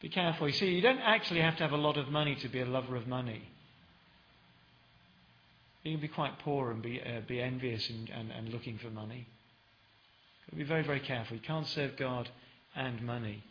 Be 0.00 0.08
careful. 0.08 0.48
You 0.48 0.54
see, 0.54 0.70
you 0.70 0.80
don't 0.80 0.98
actually 0.98 1.40
have 1.40 1.56
to 1.58 1.62
have 1.62 1.72
a 1.72 1.76
lot 1.76 1.96
of 1.96 2.08
money 2.08 2.34
to 2.36 2.48
be 2.48 2.60
a 2.60 2.66
lover 2.66 2.96
of 2.96 3.06
money. 3.06 3.42
You 5.82 5.92
can 5.92 6.00
be 6.00 6.08
quite 6.08 6.38
poor 6.40 6.70
and 6.70 6.82
be, 6.82 7.00
uh, 7.00 7.20
be 7.26 7.40
envious 7.40 7.88
and, 7.88 8.10
and, 8.10 8.30
and 8.30 8.48
looking 8.50 8.78
for 8.78 8.90
money. 8.90 9.26
Be 10.54 10.64
very, 10.64 10.82
very 10.82 11.00
careful. 11.00 11.36
You 11.36 11.42
can't 11.42 11.66
serve 11.68 11.96
God 11.96 12.28
and 12.74 13.00
money. 13.02 13.42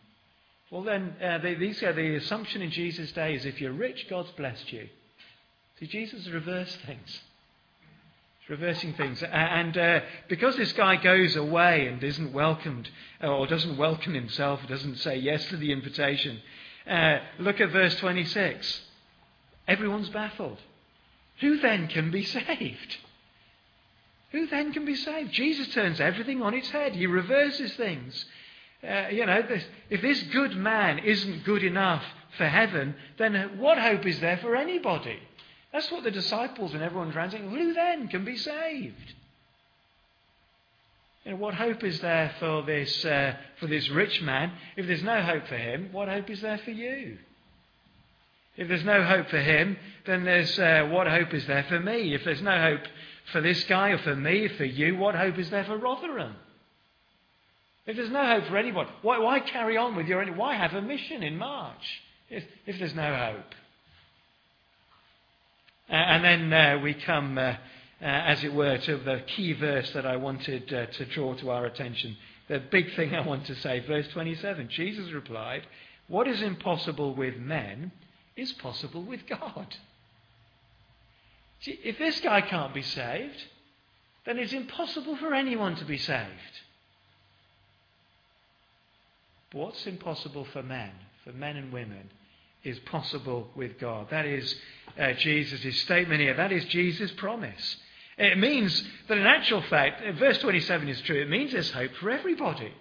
Well, 0.70 0.82
then, 0.82 1.14
uh, 1.22 1.38
they, 1.38 1.54
these, 1.54 1.82
uh, 1.82 1.92
the 1.92 2.16
assumption 2.16 2.62
in 2.62 2.70
Jesus' 2.70 3.10
day 3.12 3.34
is 3.34 3.44
if 3.44 3.60
you're 3.60 3.72
rich, 3.72 4.06
God's 4.08 4.30
blessed 4.32 4.72
you. 4.72 4.88
See, 5.80 5.86
Jesus 5.86 6.28
reversed 6.28 6.78
things. 6.86 7.20
He's 8.40 8.50
reversing 8.50 8.94
things. 8.94 9.22
And 9.22 9.76
uh, 9.76 10.00
because 10.28 10.56
this 10.56 10.72
guy 10.74 10.96
goes 10.96 11.34
away 11.36 11.86
and 11.86 12.04
isn't 12.04 12.32
welcomed, 12.32 12.88
or 13.20 13.46
doesn't 13.46 13.78
welcome 13.78 14.14
himself, 14.14 14.60
doesn't 14.68 14.98
say 14.98 15.16
yes 15.16 15.44
to 15.46 15.56
the 15.56 15.72
invitation, 15.72 16.40
uh, 16.88 17.18
look 17.38 17.60
at 17.60 17.70
verse 17.70 17.96
26. 17.96 18.82
Everyone's 19.66 20.10
baffled. 20.10 20.58
Who 21.40 21.58
then 21.58 21.88
can 21.88 22.10
be 22.10 22.24
saved? 22.24 22.96
Who 24.32 24.46
then 24.46 24.72
can 24.72 24.84
be 24.84 24.94
saved? 24.94 25.32
Jesus 25.32 25.68
turns 25.68 26.00
everything 26.00 26.42
on 26.42 26.54
its 26.54 26.70
head. 26.70 26.94
He 26.94 27.06
reverses 27.06 27.74
things. 27.74 28.24
Uh, 28.82 29.08
you 29.10 29.26
know, 29.26 29.42
this, 29.42 29.64
if 29.90 30.00
this 30.00 30.22
good 30.24 30.56
man 30.56 30.98
isn't 31.00 31.44
good 31.44 31.64
enough 31.64 32.04
for 32.36 32.46
heaven, 32.46 32.94
then 33.18 33.58
what 33.58 33.78
hope 33.78 34.06
is 34.06 34.20
there 34.20 34.38
for 34.38 34.56
anybody? 34.56 35.18
That's 35.72 35.90
what 35.90 36.04
the 36.04 36.10
disciples 36.10 36.74
and 36.74 36.82
everyone's 36.82 37.14
around. 37.14 37.32
Who 37.32 37.74
then 37.74 38.08
can 38.08 38.24
be 38.24 38.36
saved? 38.36 39.14
You 41.24 41.32
know, 41.32 41.36
what 41.36 41.54
hope 41.54 41.84
is 41.84 42.00
there 42.00 42.32
for 42.38 42.62
this, 42.62 43.04
uh, 43.04 43.34
for 43.58 43.66
this 43.66 43.88
rich 43.90 44.22
man? 44.22 44.52
If 44.76 44.86
there's 44.86 45.02
no 45.02 45.20
hope 45.22 45.46
for 45.46 45.58
him, 45.58 45.90
what 45.92 46.08
hope 46.08 46.30
is 46.30 46.40
there 46.40 46.58
for 46.58 46.70
you? 46.70 47.18
If 48.56 48.68
there's 48.68 48.84
no 48.84 49.02
hope 49.02 49.28
for 49.30 49.40
him, 49.40 49.76
then 50.06 50.24
there's 50.24 50.58
uh, 50.58 50.88
what 50.90 51.06
hope 51.06 51.32
is 51.32 51.46
there 51.46 51.64
for 51.68 51.80
me? 51.80 52.14
If 52.14 52.24
there's 52.24 52.42
no 52.42 52.60
hope 52.60 52.82
for 53.32 53.40
this 53.40 53.62
guy 53.64 53.90
or 53.90 53.98
for 53.98 54.16
me, 54.16 54.48
for 54.48 54.64
you, 54.64 54.96
what 54.96 55.14
hope 55.14 55.38
is 55.38 55.50
there 55.50 55.64
for 55.64 55.78
Rotherham? 55.78 56.34
If 57.86 57.96
there's 57.96 58.10
no 58.10 58.26
hope 58.26 58.46
for 58.48 58.56
anyone, 58.56 58.86
why, 59.02 59.18
why 59.18 59.40
carry 59.40 59.76
on 59.76 59.96
with 59.96 60.06
your 60.06 60.24
why 60.34 60.54
have 60.54 60.74
a 60.74 60.82
mission 60.82 61.22
in 61.22 61.36
March 61.38 62.02
if, 62.28 62.44
if 62.66 62.78
there's 62.78 62.94
no 62.94 63.14
hope? 63.14 63.54
Uh, 65.88 65.94
and 65.94 66.24
then 66.24 66.52
uh, 66.52 66.80
we 66.82 66.94
come, 66.94 67.36
uh, 67.36 67.40
uh 67.40 67.56
as 68.00 68.44
it 68.44 68.52
were, 68.52 68.78
to 68.78 68.96
the 68.98 69.22
key 69.26 69.54
verse 69.54 69.90
that 69.92 70.06
I 70.06 70.16
wanted 70.16 70.72
uh, 70.72 70.86
to 70.86 71.04
draw 71.06 71.34
to 71.34 71.50
our 71.50 71.66
attention. 71.66 72.16
The 72.48 72.60
big 72.60 72.94
thing 72.94 73.14
I 73.14 73.26
want 73.26 73.46
to 73.46 73.54
say, 73.56 73.80
verse 73.80 74.06
27. 74.08 74.68
Jesus 74.68 75.12
replied, 75.12 75.62
What 76.08 76.28
is 76.28 76.42
impossible 76.42 77.14
with 77.14 77.36
men 77.36 77.90
is 78.40 78.52
possible 78.52 79.02
with 79.02 79.26
God. 79.26 79.76
See, 81.60 81.78
if 81.84 81.98
this 81.98 82.20
guy 82.20 82.40
can't 82.40 82.72
be 82.72 82.82
saved, 82.82 83.44
then 84.24 84.38
it's 84.38 84.52
impossible 84.52 85.16
for 85.16 85.34
anyone 85.34 85.76
to 85.76 85.84
be 85.84 85.98
saved. 85.98 86.60
But 89.52 89.58
what's 89.58 89.86
impossible 89.86 90.46
for 90.52 90.62
men, 90.62 90.90
for 91.24 91.32
men 91.32 91.56
and 91.56 91.72
women, 91.72 92.10
is 92.64 92.78
possible 92.80 93.48
with 93.54 93.78
God. 93.78 94.08
That 94.10 94.26
is 94.26 94.54
uh, 94.98 95.12
Jesus' 95.14 95.80
statement 95.80 96.20
here. 96.20 96.34
That 96.34 96.52
is 96.52 96.64
Jesus' 96.66 97.10
promise. 97.12 97.76
It 98.18 98.38
means 98.38 98.84
that 99.08 99.16
in 99.16 99.26
actual 99.26 99.62
fact, 99.62 100.02
verse 100.18 100.38
27 100.38 100.88
is 100.88 101.00
true. 101.02 101.20
It 101.20 101.30
means 101.30 101.52
there's 101.52 101.70
hope 101.70 101.94
for 101.96 102.10
everybody. 102.10 102.72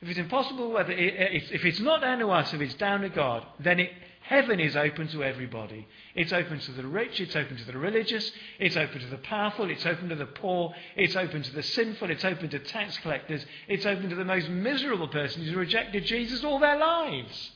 If 0.00 0.10
it's 0.10 0.18
impossible, 0.18 0.70
whether 0.70 0.92
it, 0.92 1.42
if 1.50 1.64
it's 1.64 1.80
not 1.80 2.02
down 2.02 2.18
to 2.20 2.30
us, 2.30 2.52
if 2.52 2.60
it's 2.60 2.74
down 2.74 3.00
to 3.00 3.08
God, 3.08 3.44
then 3.58 3.80
it, 3.80 3.90
heaven 4.28 4.58
is 4.58 4.76
open 4.76 5.06
to 5.08 5.22
everybody. 5.22 5.86
It's 6.14 6.32
open 6.32 6.58
to 6.58 6.72
the 6.72 6.86
rich, 6.86 7.20
it's 7.20 7.36
open 7.36 7.56
to 7.56 7.64
the 7.64 7.78
religious, 7.78 8.32
it's 8.58 8.76
open 8.76 9.00
to 9.00 9.06
the 9.06 9.18
powerful, 9.18 9.70
it's 9.70 9.86
open 9.86 10.08
to 10.08 10.16
the 10.16 10.26
poor, 10.26 10.74
it's 10.96 11.14
open 11.14 11.42
to 11.42 11.52
the 11.52 11.62
sinful, 11.62 12.10
it's 12.10 12.24
open 12.24 12.48
to 12.50 12.58
tax 12.58 12.98
collectors, 12.98 13.46
it's 13.68 13.86
open 13.86 14.10
to 14.10 14.16
the 14.16 14.24
most 14.24 14.48
miserable 14.48 15.08
person 15.08 15.42
who's 15.42 15.54
rejected 15.54 16.04
Jesus 16.04 16.42
all 16.42 16.58
their 16.58 16.76
lives. 16.76 17.52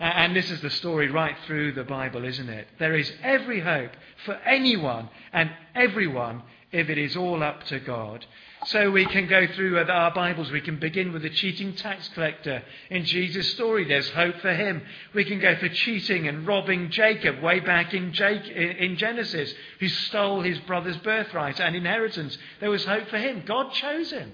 And 0.00 0.34
this 0.34 0.50
is 0.50 0.60
the 0.62 0.70
story 0.70 1.10
right 1.10 1.36
through 1.46 1.72
the 1.72 1.84
Bible, 1.84 2.24
isn't 2.24 2.48
it? 2.48 2.66
There 2.78 2.96
is 2.96 3.12
every 3.22 3.60
hope 3.60 3.90
for 4.24 4.34
anyone 4.34 5.10
and 5.32 5.50
everyone 5.74 6.42
if 6.72 6.88
it 6.88 6.98
is 6.98 7.16
all 7.16 7.42
up 7.42 7.64
to 7.64 7.80
God. 7.80 8.24
So 8.66 8.90
we 8.90 9.06
can 9.06 9.26
go 9.26 9.46
through 9.46 9.78
our 9.78 10.12
Bibles. 10.12 10.50
We 10.50 10.60
can 10.60 10.78
begin 10.78 11.12
with 11.12 11.22
the 11.22 11.30
cheating 11.30 11.74
tax 11.74 12.08
collector 12.08 12.62
in 12.90 13.06
Jesus' 13.06 13.52
story. 13.52 13.84
There's 13.84 14.10
hope 14.10 14.36
for 14.40 14.52
him. 14.52 14.82
We 15.14 15.24
can 15.24 15.40
go 15.40 15.56
for 15.56 15.68
cheating 15.70 16.28
and 16.28 16.46
robbing 16.46 16.90
Jacob 16.90 17.40
way 17.42 17.60
back 17.60 17.94
in, 17.94 18.12
in 18.12 18.96
Genesis, 18.98 19.54
who 19.80 19.88
stole 19.88 20.42
his 20.42 20.58
brother's 20.60 20.98
birthright 20.98 21.58
and 21.58 21.74
inheritance. 21.74 22.36
There 22.60 22.70
was 22.70 22.84
hope 22.84 23.08
for 23.08 23.18
him. 23.18 23.44
God 23.46 23.72
chose 23.72 24.10
him. 24.10 24.30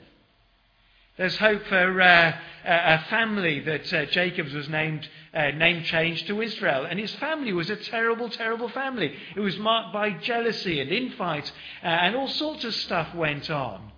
There's 1.16 1.36
hope 1.38 1.64
for 1.68 2.00
uh, 2.00 2.32
a 2.64 2.98
family 3.08 3.60
that 3.60 3.92
uh, 3.92 4.04
Jacob's 4.06 4.52
was 4.52 4.68
named, 4.68 5.08
uh, 5.36 5.50
name 5.50 5.84
changed 5.84 6.26
to 6.28 6.40
Israel. 6.40 6.86
And 6.88 6.98
his 6.98 7.14
family 7.16 7.52
was 7.52 7.68
a 7.68 7.76
terrible, 7.76 8.30
terrible 8.30 8.68
family. 8.70 9.14
It 9.34 9.40
was 9.40 9.58
marked 9.58 9.92
by 9.92 10.10
jealousy 10.10 10.80
and 10.80 10.90
infight, 10.90 11.50
uh, 11.82 11.86
and 11.86 12.16
all 12.16 12.28
sorts 12.28 12.64
of 12.64 12.74
stuff 12.74 13.14
went 13.14 13.50
on. 13.50 13.92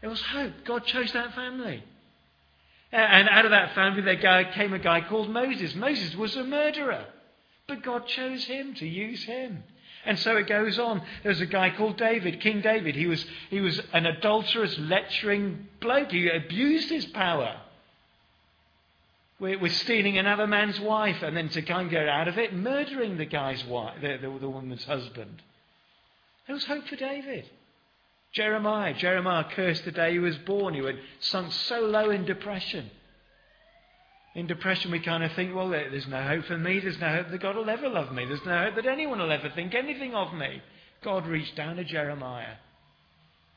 There 0.00 0.10
was 0.10 0.20
hope. 0.20 0.52
God 0.64 0.84
chose 0.84 1.12
that 1.12 1.34
family. 1.34 1.82
Uh, 2.92 2.96
and 2.96 3.28
out 3.28 3.44
of 3.44 3.52
that 3.52 3.74
family, 3.74 4.02
there 4.02 4.44
came 4.52 4.72
a 4.72 4.78
guy 4.78 5.00
called 5.02 5.30
Moses. 5.30 5.74
Moses 5.74 6.14
was 6.16 6.36
a 6.36 6.44
murderer, 6.44 7.06
but 7.68 7.82
God 7.82 8.06
chose 8.08 8.44
him 8.44 8.74
to 8.74 8.86
use 8.86 9.24
him. 9.24 9.62
And 10.06 10.18
so 10.18 10.36
it 10.36 10.46
goes 10.46 10.78
on. 10.78 11.00
There 11.22 11.30
was 11.30 11.40
a 11.40 11.46
guy 11.46 11.70
called 11.70 11.96
David, 11.96 12.40
King 12.40 12.60
David. 12.60 12.94
He 12.94 13.06
was, 13.06 13.24
he 13.48 13.60
was 13.60 13.80
an 13.92 14.04
adulterous, 14.06 14.78
lecturing 14.78 15.68
bloke. 15.80 16.10
He 16.10 16.28
abused 16.28 16.90
his 16.90 17.06
power 17.06 17.60
with, 19.44 19.72
stealing 19.72 20.18
another 20.18 20.46
man's 20.46 20.80
wife 20.80 21.22
and 21.22 21.36
then 21.36 21.48
to 21.50 21.62
kind 21.62 21.86
of 21.86 21.90
get 21.90 22.08
out 22.08 22.28
of 22.28 22.38
it, 22.38 22.54
murdering 22.54 23.16
the 23.16 23.24
guy's 23.24 23.64
wife, 23.64 24.00
the, 24.00 24.18
the, 24.20 24.38
the 24.38 24.48
woman's 24.48 24.84
husband. 24.84 25.42
There 26.46 26.54
was 26.54 26.64
hope 26.64 26.86
for 26.88 26.96
David. 26.96 27.44
Jeremiah. 28.32 28.94
Jeremiah 28.94 29.44
cursed 29.54 29.84
the 29.84 29.92
day 29.92 30.12
he 30.12 30.18
was 30.18 30.36
born. 30.38 30.74
He 30.74 30.84
had 30.84 30.98
sunk 31.20 31.52
so 31.52 31.80
low 31.80 32.10
in 32.10 32.24
depression. 32.24 32.90
In 34.34 34.48
depression, 34.48 34.90
we 34.90 34.98
kind 34.98 35.22
of 35.22 35.32
think, 35.32 35.54
well, 35.54 35.68
there's 35.68 36.08
no 36.08 36.22
hope 36.22 36.46
for 36.46 36.58
me. 36.58 36.80
There's 36.80 36.98
no 36.98 37.08
hope 37.08 37.30
that 37.30 37.40
God 37.40 37.54
will 37.54 37.70
ever 37.70 37.88
love 37.88 38.12
me. 38.12 38.24
There's 38.24 38.44
no 38.44 38.64
hope 38.64 38.74
that 38.74 38.86
anyone 38.86 39.20
will 39.20 39.30
ever 39.30 39.50
think 39.50 39.74
anything 39.74 40.14
of 40.14 40.34
me. 40.34 40.60
God 41.04 41.26
reached 41.26 41.54
down 41.54 41.76
to 41.76 41.84
Jeremiah 41.84 42.56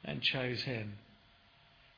and 0.03 0.21
chose 0.21 0.61
him. 0.61 0.93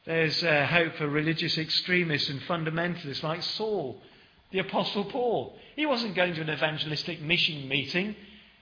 There's 0.09 0.43
uh, 0.43 0.65
hope 0.65 0.95
for 0.95 1.07
religious 1.07 1.55
extremists 1.59 2.29
and 2.29 2.41
fundamentalists 2.41 3.21
like 3.21 3.43
Saul, 3.43 4.01
the 4.49 4.57
Apostle 4.57 5.05
Paul. 5.05 5.55
He 5.75 5.85
wasn't 5.85 6.15
going 6.15 6.33
to 6.33 6.41
an 6.41 6.49
evangelistic 6.49 7.21
mission 7.21 7.67
meeting, 7.67 8.15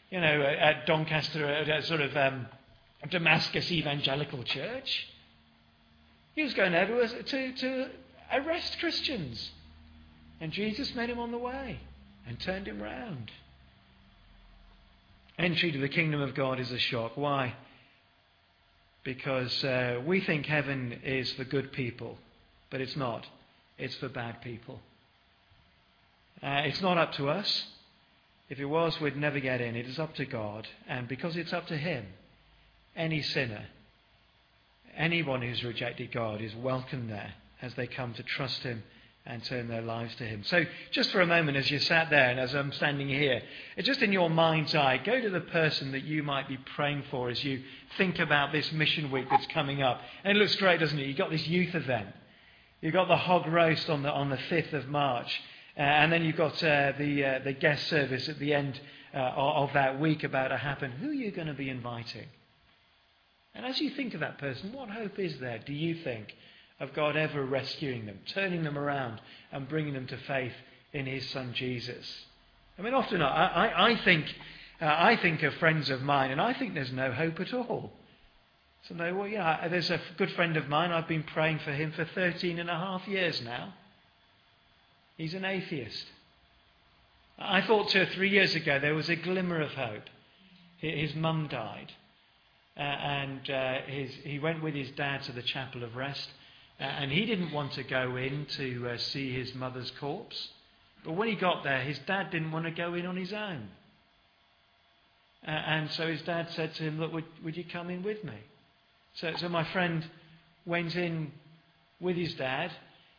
you 0.09 0.19
know, 0.19 0.41
at 0.41 0.85
Doncaster, 0.85 1.47
at 1.47 1.69
a 1.69 1.83
sort 1.83 2.01
of 2.01 2.17
um, 2.17 2.47
Damascus 3.09 3.71
Evangelical 3.71 4.43
Church. 4.43 5.07
He 6.35 6.43
was 6.43 6.53
going 6.53 6.73
there 6.73 6.85
to, 6.85 7.23
to, 7.23 7.53
to 7.53 7.89
arrest 8.33 8.77
Christians. 8.81 9.51
And 10.41 10.51
Jesus 10.51 10.93
met 10.95 11.09
him 11.09 11.19
on 11.19 11.31
the 11.31 11.37
way 11.37 11.79
and 12.27 12.37
turned 12.41 12.67
him 12.67 12.83
round. 12.83 13.31
Entry 15.39 15.71
to 15.71 15.79
the 15.79 15.87
kingdom 15.87 16.19
of 16.19 16.35
God 16.35 16.59
is 16.59 16.73
a 16.73 16.77
shock. 16.77 17.15
Why? 17.15 17.55
Because 19.07 19.63
uh, 19.63 20.01
we 20.05 20.19
think 20.19 20.47
heaven 20.47 20.99
is 21.01 21.31
for 21.31 21.45
good 21.45 21.71
people, 21.71 22.17
but 22.69 22.81
it's 22.81 22.97
not. 22.97 23.25
It's 23.77 23.95
for 23.95 24.09
bad 24.09 24.41
people. 24.41 24.81
Uh, 26.43 26.63
it's 26.65 26.81
not 26.81 26.97
up 26.97 27.13
to 27.13 27.29
us. 27.29 27.67
If 28.49 28.59
it 28.59 28.65
was, 28.65 28.99
we'd 28.99 29.15
never 29.15 29.39
get 29.39 29.61
in. 29.61 29.77
It 29.77 29.85
is 29.85 29.97
up 29.97 30.13
to 30.15 30.25
God. 30.25 30.67
And 30.89 31.07
because 31.07 31.37
it's 31.37 31.53
up 31.53 31.67
to 31.67 31.77
Him, 31.77 32.05
any 32.97 33.21
sinner, 33.21 33.67
anyone 34.97 35.41
who's 35.41 35.63
rejected 35.63 36.11
God, 36.11 36.41
is 36.41 36.53
welcome 36.53 37.07
there 37.07 37.35
as 37.61 37.75
they 37.75 37.87
come 37.87 38.13
to 38.15 38.23
trust 38.23 38.63
Him 38.63 38.83
and 39.27 39.43
turn 39.43 39.67
their 39.67 39.81
lives 39.81 40.15
to 40.15 40.23
Him. 40.23 40.43
So, 40.45 40.63
just 40.91 41.11
for 41.11 41.21
a 41.21 41.27
moment, 41.27 41.57
as 41.57 41.69
you 41.69 41.79
sat 41.79 42.09
there 42.09 42.29
and 42.29 42.39
as 42.39 42.55
I'm 42.55 42.71
standing 42.71 43.09
here, 43.09 43.41
just 43.81 44.01
in 44.01 44.13
your 44.13 44.29
mind's 44.29 44.73
eye, 44.73 44.97
go 44.97 45.19
to 45.19 45.29
the 45.29 45.41
person 45.41 45.91
that 45.91 46.03
you 46.03 46.23
might 46.23 46.47
be 46.47 46.57
praying 46.75 47.03
for 47.11 47.29
as 47.29 47.43
you 47.43 47.61
think 47.97 48.19
about 48.19 48.51
this 48.51 48.71
mission 48.71 49.11
week 49.11 49.27
that's 49.29 49.47
coming 49.47 49.81
up. 49.81 50.01
And 50.23 50.37
it 50.37 50.39
looks 50.39 50.55
great, 50.55 50.79
doesn't 50.79 50.97
it? 50.97 51.05
You've 51.05 51.17
got 51.17 51.29
this 51.29 51.45
youth 51.45 51.75
event. 51.75 52.07
You've 52.81 52.93
got 52.93 53.07
the 53.07 53.17
hog 53.17 53.47
roast 53.47 53.89
on 53.89 54.03
the, 54.03 54.11
on 54.11 54.29
the 54.29 54.37
5th 54.37 54.73
of 54.73 54.87
March. 54.87 55.41
Uh, 55.77 55.81
and 55.81 56.11
then 56.11 56.23
you've 56.23 56.37
got 56.37 56.61
uh, 56.63 56.93
the, 56.97 57.23
uh, 57.23 57.39
the 57.43 57.53
guest 57.53 57.87
service 57.87 58.29
at 58.29 58.39
the 58.39 58.53
end 58.53 58.79
uh, 59.13 59.17
of 59.17 59.73
that 59.73 59.99
week 59.99 60.23
about 60.23 60.49
to 60.49 60.57
happen. 60.57 60.91
Who 60.91 61.09
are 61.09 61.13
you 61.13 61.31
going 61.31 61.47
to 61.47 61.53
be 61.53 61.69
inviting? 61.69 62.27
And 63.53 63.65
as 63.65 63.79
you 63.81 63.89
think 63.91 64.13
of 64.13 64.19
that 64.19 64.37
person, 64.37 64.71
what 64.71 64.89
hope 64.89 65.17
is 65.19 65.39
there, 65.39 65.59
do 65.65 65.73
you 65.73 65.95
think, 66.03 66.35
of 66.79 66.93
God 66.93 67.15
ever 67.15 67.43
rescuing 67.43 68.05
them, 68.05 68.19
turning 68.27 68.63
them 68.63 68.77
around, 68.77 69.19
and 69.51 69.67
bringing 69.67 69.93
them 69.93 70.07
to 70.07 70.17
faith 70.17 70.53
in 70.93 71.05
His 71.05 71.27
Son 71.29 71.53
Jesus. 71.53 72.25
I 72.77 72.81
mean, 72.81 72.93
often 72.93 73.21
I, 73.21 73.47
I, 73.47 73.89
I 73.91 74.03
think, 74.03 74.25
uh, 74.81 74.85
I 74.85 75.17
think 75.17 75.43
of 75.43 75.53
friends 75.55 75.89
of 75.89 76.01
mine, 76.01 76.31
and 76.31 76.39
I 76.39 76.53
think 76.53 76.73
there's 76.73 76.91
no 76.91 77.11
hope 77.11 77.39
at 77.39 77.53
all. 77.53 77.91
So, 78.87 78.95
no, 78.95 79.13
well, 79.15 79.27
yeah, 79.27 79.67
there's 79.67 79.89
a 79.89 79.99
good 80.17 80.31
friend 80.31 80.55
of 80.55 80.69
mine. 80.69 80.91
I've 80.91 81.07
been 81.07 81.23
praying 81.23 81.59
for 81.59 81.71
him 81.71 81.91
for 81.91 82.05
13 82.05 82.59
and 82.59 82.69
a 82.69 82.75
half 82.75 83.07
years 83.07 83.41
now. 83.41 83.73
He's 85.17 85.33
an 85.33 85.43
atheist. 85.43 86.05
I 87.39 87.61
thought 87.61 87.89
two 87.89 88.01
or 88.01 88.05
three 88.05 88.29
years 88.29 88.55
ago 88.55 88.79
there 88.79 88.95
was 88.95 89.09
a 89.09 89.15
glimmer 89.15 89.61
of 89.61 89.71
hope. 89.71 90.03
His 90.77 91.15
mum 91.15 91.47
died. 91.49 91.91
Uh, 92.77 92.81
and 92.81 93.49
uh, 93.49 93.81
his, 93.87 94.11
he 94.23 94.37
went 94.37 94.61
with 94.61 94.75
his 94.75 94.91
dad 94.91 95.23
to 95.23 95.31
the 95.31 95.41
chapel 95.41 95.83
of 95.83 95.95
rest. 95.95 96.29
Uh, 96.79 96.83
and 96.83 97.11
he 97.11 97.25
didn't 97.25 97.51
want 97.51 97.73
to 97.73 97.83
go 97.83 98.15
in 98.15 98.45
to 98.57 98.89
uh, 98.89 98.97
see 98.97 99.33
his 99.33 99.55
mother's 99.55 99.91
corpse. 99.99 100.49
But 101.03 101.13
when 101.13 101.27
he 101.27 101.35
got 101.35 101.63
there, 101.63 101.81
his 101.81 101.97
dad 101.99 102.31
didn't 102.31 102.51
want 102.51 102.65
to 102.65 102.71
go 102.71 102.93
in 102.93 103.05
on 103.05 103.17
his 103.17 103.33
own. 103.33 103.69
Uh, 105.47 105.51
and 105.51 105.91
so 105.91 106.07
his 106.07 106.21
dad 106.23 106.49
said 106.51 106.73
to 106.75 106.83
him, 106.83 106.99
Look, 106.99 107.13
would, 107.13 107.25
would 107.43 107.57
you 107.57 107.63
come 107.63 107.89
in 107.89 108.03
with 108.03 108.23
me? 108.23 108.37
So, 109.15 109.33
so 109.37 109.49
my 109.49 109.63
friend 109.71 110.05
went 110.65 110.95
in 110.95 111.31
with 111.99 112.15
his 112.15 112.33
dad. 112.35 112.71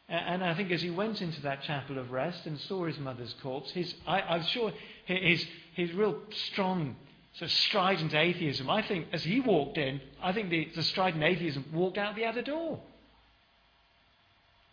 And 0.08 0.42
I 0.42 0.54
think 0.54 0.70
as 0.70 0.80
he 0.80 0.90
went 0.90 1.20
into 1.20 1.42
that 1.42 1.62
chapel 1.62 1.98
of 1.98 2.10
rest 2.10 2.46
and 2.46 2.58
saw 2.60 2.86
his 2.86 2.98
mother's 2.98 3.34
corpse, 3.42 3.70
his, 3.72 3.94
I, 4.06 4.20
I'm 4.22 4.42
sure 4.44 4.72
his, 5.04 5.44
his 5.74 5.92
real 5.92 6.16
strong 6.48 6.96
sort 7.34 7.50
of 7.50 7.56
strident 7.56 8.14
atheism, 8.14 8.70
I 8.70 8.80
think 8.82 9.08
as 9.12 9.22
he 9.22 9.40
walked 9.40 9.76
in, 9.76 10.00
I 10.22 10.32
think 10.32 10.48
the, 10.48 10.68
the 10.74 10.82
strident 10.82 11.22
atheism 11.22 11.66
walked 11.74 11.98
out 11.98 12.16
the 12.16 12.24
other 12.24 12.40
door. 12.40 12.80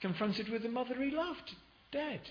Confronted 0.02 0.50
with 0.50 0.64
the 0.64 0.70
mother 0.70 0.96
he 0.96 1.12
loved, 1.12 1.56
dead. 1.92 2.22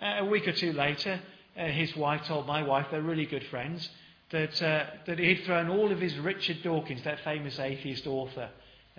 Uh, 0.00 0.16
a 0.20 0.24
week 0.24 0.48
or 0.48 0.52
two 0.52 0.72
later, 0.72 1.20
uh, 1.56 1.66
his 1.66 1.94
wife 1.96 2.24
told 2.26 2.46
my 2.46 2.62
wife, 2.62 2.86
they're 2.90 3.02
really 3.02 3.26
good 3.26 3.44
friends, 3.50 3.88
that, 4.30 4.60
uh, 4.62 4.86
that 5.06 5.18
he'd 5.18 5.44
thrown 5.44 5.68
all 5.68 5.92
of 5.92 6.00
his 6.00 6.16
Richard 6.18 6.62
Dawkins, 6.62 7.02
that 7.04 7.20
famous 7.20 7.58
atheist 7.58 8.06
author, 8.06 8.48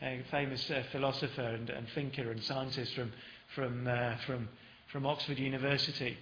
a 0.02 0.24
famous 0.30 0.70
uh, 0.70 0.84
philosopher 0.92 1.42
and, 1.42 1.70
and, 1.70 1.88
thinker 1.90 2.32
and 2.32 2.44
scientist 2.44 2.94
from, 2.94 3.12
from, 3.56 3.88
uh, 3.88 4.16
from, 4.26 4.48
from 4.92 5.06
Oxford 5.06 5.40
University. 5.40 6.18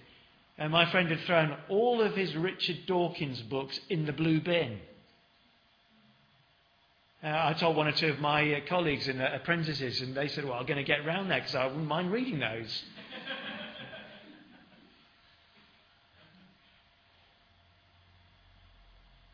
And 0.58 0.72
my 0.72 0.90
friend 0.90 1.10
had 1.10 1.20
thrown 1.20 1.56
all 1.68 2.00
of 2.00 2.14
his 2.14 2.34
Richard 2.34 2.86
Dawkins 2.86 3.42
books 3.42 3.78
in 3.88 4.06
the 4.06 4.12
blue 4.12 4.40
bin. 4.40 4.78
Uh, 7.22 7.28
I 7.28 7.52
told 7.52 7.76
one 7.76 7.86
or 7.86 7.92
two 7.92 8.08
of 8.08 8.18
my 8.18 8.54
uh, 8.54 8.60
colleagues 8.68 9.06
and 9.06 9.22
uh, 9.22 9.28
apprentices, 9.34 10.00
and 10.00 10.14
they 10.14 10.26
said, 10.26 10.44
Well, 10.44 10.54
I'm 10.54 10.66
going 10.66 10.78
to 10.78 10.84
get 10.84 11.06
round 11.06 11.30
there 11.30 11.38
because 11.38 11.54
I 11.54 11.66
wouldn't 11.66 11.86
mind 11.86 12.10
reading 12.10 12.40
those. 12.40 12.82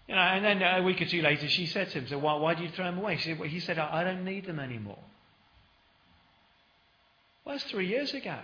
You 0.07 0.15
know, 0.15 0.21
and 0.23 0.43
then 0.43 0.63
a 0.63 0.83
week 0.83 1.03
or 1.03 1.05
two 1.05 1.21
later, 1.21 1.49
she 1.49 1.67
said 1.67 1.91
to 1.91 1.99
him, 1.99 2.09
"So 2.09 2.19
why, 2.19 2.35
why 2.37 2.55
do 2.55 2.63
you 2.63 2.71
throw 2.71 2.87
them 2.87 2.97
away?" 2.97 3.19
She 3.19 3.29
said, 3.29 3.39
well, 3.39 3.49
he 3.49 3.61
said, 3.61 3.79
I, 3.79 4.01
I 4.01 4.05
don't 4.05 4.25
need 4.25 4.47
them 4.47 4.59
anymore." 4.59 4.99
Well, 7.45 7.55
that's 7.55 7.71
three 7.71 7.89
years 7.89 8.15
ago. 8.15 8.39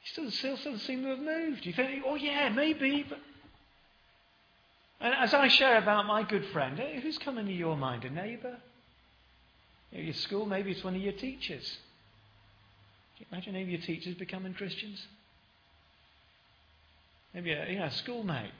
He 0.00 0.08
still, 0.12 0.30
still 0.30 0.54
doesn't 0.54 0.78
seem 0.80 1.02
to 1.02 1.08
have 1.10 1.18
moved. 1.18 1.66
You 1.66 1.72
think, 1.72 2.04
"Oh 2.06 2.14
yeah, 2.14 2.48
maybe," 2.48 3.06
but 3.08 3.18
and 5.00 5.14
as 5.14 5.32
I 5.34 5.48
share 5.48 5.78
about 5.78 6.06
my 6.06 6.22
good 6.22 6.44
friend, 6.46 6.78
eh, 6.80 7.00
who's 7.00 7.18
coming 7.18 7.46
to 7.46 7.52
your 7.52 7.76
mind? 7.76 8.04
A 8.04 8.10
neighbour? 8.10 8.56
Your 9.92 10.14
school? 10.14 10.44
Maybe 10.44 10.72
it's 10.72 10.84
one 10.84 10.94
of 10.94 11.00
your 11.00 11.12
teachers. 11.12 11.78
Can 13.16 13.26
you 13.26 13.26
imagine 13.32 13.54
any 13.54 13.64
of 13.64 13.70
your 13.70 13.80
teachers 13.80 14.14
becoming 14.14 14.54
Christians? 14.54 15.06
Maybe 17.32 17.52
a 17.52 17.68
you 17.68 17.78
know, 17.78 17.86
a 17.86 17.90
schoolmate. 17.90 18.50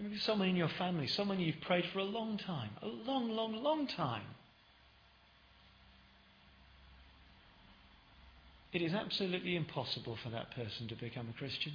Maybe 0.00 0.18
someone 0.18 0.48
in 0.48 0.56
your 0.56 0.68
family, 0.68 1.08
someone 1.08 1.40
you've 1.40 1.60
prayed 1.62 1.84
for 1.92 1.98
a 1.98 2.04
long 2.04 2.38
time, 2.38 2.70
a 2.82 2.86
long, 2.86 3.30
long, 3.30 3.62
long 3.62 3.88
time. 3.88 4.22
It 8.72 8.82
is 8.82 8.92
absolutely 8.92 9.56
impossible 9.56 10.16
for 10.22 10.30
that 10.30 10.52
person 10.54 10.88
to 10.88 10.94
become 10.94 11.28
a 11.28 11.38
Christian. 11.38 11.72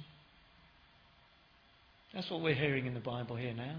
That's 2.14 2.30
what 2.30 2.42
we're 2.42 2.54
hearing 2.54 2.86
in 2.86 2.94
the 2.94 3.00
Bible 3.00 3.36
here 3.36 3.54
now. 3.54 3.76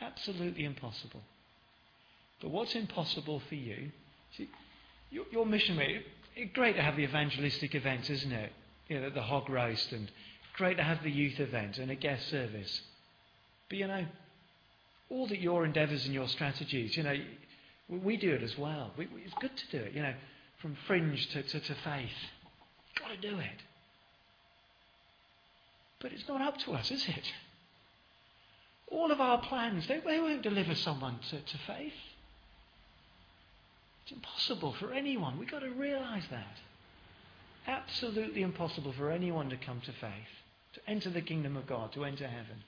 Absolutely 0.00 0.64
impossible. 0.64 1.20
But 2.42 2.50
what's 2.50 2.74
impossible 2.74 3.40
for 3.48 3.54
you? 3.54 3.90
See, 4.36 4.50
your, 5.10 5.46
missionary, 5.46 6.04
great 6.52 6.76
to 6.76 6.82
have 6.82 6.96
the 6.96 7.04
evangelistic 7.04 7.74
events, 7.74 8.10
isn't 8.10 8.32
it? 8.32 8.52
You 8.88 9.00
know, 9.00 9.10
the 9.10 9.22
hog 9.22 9.48
roast, 9.48 9.92
and 9.92 10.10
great 10.56 10.76
to 10.78 10.82
have 10.82 11.02
the 11.02 11.10
youth 11.10 11.38
event 11.38 11.78
and 11.78 11.90
a 11.90 11.94
guest 11.94 12.28
service. 12.28 12.80
But 13.68 13.78
you 13.78 13.86
know, 13.86 14.04
all 15.08 15.28
that 15.28 15.40
your 15.40 15.64
endeavours 15.64 16.04
and 16.04 16.12
your 16.12 16.28
strategies, 16.28 16.96
you 16.96 17.04
know, 17.04 17.16
we 17.88 18.16
do 18.16 18.32
it 18.32 18.42
as 18.42 18.58
well. 18.58 18.90
We, 18.98 19.06
it's 19.24 19.34
good 19.40 19.56
to 19.56 19.78
do 19.78 19.84
it, 19.84 19.92
you 19.92 20.02
know, 20.02 20.14
from 20.60 20.76
fringe 20.86 21.28
to, 21.30 21.42
to, 21.42 21.60
to 21.60 21.74
faith. 21.84 22.10
Got 22.98 23.08
to 23.08 23.16
do 23.16 23.38
it. 23.38 23.62
But 26.00 26.12
it's 26.12 26.28
not 26.28 26.42
up 26.42 26.58
to 26.58 26.72
us, 26.72 26.90
is 26.90 27.04
it? 27.08 27.32
All 28.94 29.10
of 29.10 29.20
our 29.20 29.38
plans, 29.38 29.88
they, 29.88 29.98
they 30.06 30.20
won't 30.20 30.42
deliver 30.42 30.74
someone 30.76 31.18
to, 31.30 31.40
to 31.40 31.58
faith. 31.66 31.92
It's 34.04 34.12
impossible 34.12 34.72
for 34.78 34.92
anyone. 34.92 35.36
We've 35.36 35.50
got 35.50 35.60
to 35.62 35.70
realise 35.70 36.24
that. 36.30 36.58
Absolutely 37.66 38.42
impossible 38.42 38.92
for 38.92 39.10
anyone 39.10 39.50
to 39.50 39.56
come 39.56 39.80
to 39.80 39.92
faith, 39.92 40.30
to 40.74 40.80
enter 40.86 41.10
the 41.10 41.22
kingdom 41.22 41.56
of 41.56 41.66
God, 41.66 41.92
to 41.94 42.04
enter 42.04 42.28
heaven. 42.28 42.62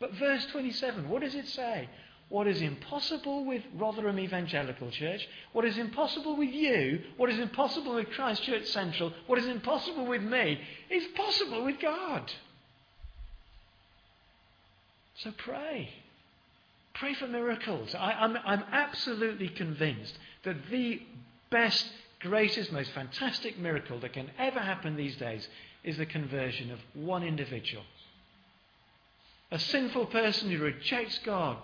But 0.00 0.14
verse 0.14 0.46
27, 0.46 1.10
what 1.10 1.20
does 1.20 1.34
it 1.34 1.48
say? 1.48 1.90
What 2.30 2.46
is 2.46 2.62
impossible 2.62 3.44
with 3.44 3.62
Rotherham 3.74 4.18
Evangelical 4.18 4.90
Church, 4.90 5.28
what 5.52 5.66
is 5.66 5.76
impossible 5.76 6.36
with 6.36 6.50
you, 6.50 7.02
what 7.18 7.28
is 7.28 7.38
impossible 7.38 7.94
with 7.96 8.10
Christ 8.10 8.42
Church 8.44 8.66
Central, 8.66 9.12
what 9.26 9.38
is 9.38 9.46
impossible 9.46 10.06
with 10.06 10.22
me, 10.22 10.58
is 10.90 11.04
possible 11.14 11.64
with 11.64 11.78
God. 11.80 12.32
So 15.22 15.32
pray. 15.36 15.90
Pray 16.94 17.14
for 17.14 17.26
miracles. 17.26 17.94
I, 17.94 18.24
am 18.24 18.36
I'm, 18.36 18.42
I'm 18.46 18.64
absolutely 18.72 19.48
convinced 19.48 20.18
that 20.44 20.56
the 20.70 21.02
best, 21.50 21.86
greatest, 22.20 22.72
most 22.72 22.90
fantastic 22.92 23.58
miracle 23.58 24.00
that 24.00 24.12
can 24.12 24.30
ever 24.38 24.60
happen 24.60 24.96
these 24.96 25.16
days 25.16 25.46
is 25.84 25.96
the 25.98 26.06
conversion 26.06 26.70
of 26.70 26.78
one 26.94 27.22
individual. 27.22 27.84
A 29.50 29.58
sinful 29.58 30.06
person 30.06 30.50
who 30.50 30.58
rejects 30.58 31.18
God, 31.24 31.58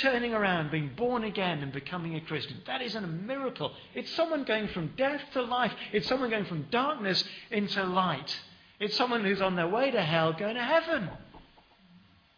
turning 0.00 0.32
around, 0.32 0.70
being 0.70 0.92
born 0.96 1.24
again, 1.24 1.60
and 1.60 1.72
becoming 1.72 2.14
a 2.14 2.20
Christian. 2.20 2.58
That 2.66 2.82
is 2.82 2.94
a 2.94 3.00
miracle. 3.00 3.72
It's 3.94 4.12
someone 4.12 4.44
going 4.44 4.68
from 4.68 4.92
death 4.96 5.22
to 5.32 5.42
life, 5.42 5.72
it's 5.92 6.06
someone 6.06 6.30
going 6.30 6.46
from 6.46 6.66
darkness 6.70 7.24
into 7.50 7.82
light. 7.84 8.38
It's 8.78 8.96
someone 8.96 9.24
who's 9.24 9.40
on 9.40 9.56
their 9.56 9.68
way 9.68 9.90
to 9.90 10.02
hell 10.02 10.34
going 10.34 10.56
to 10.56 10.62
heaven. 10.62 11.08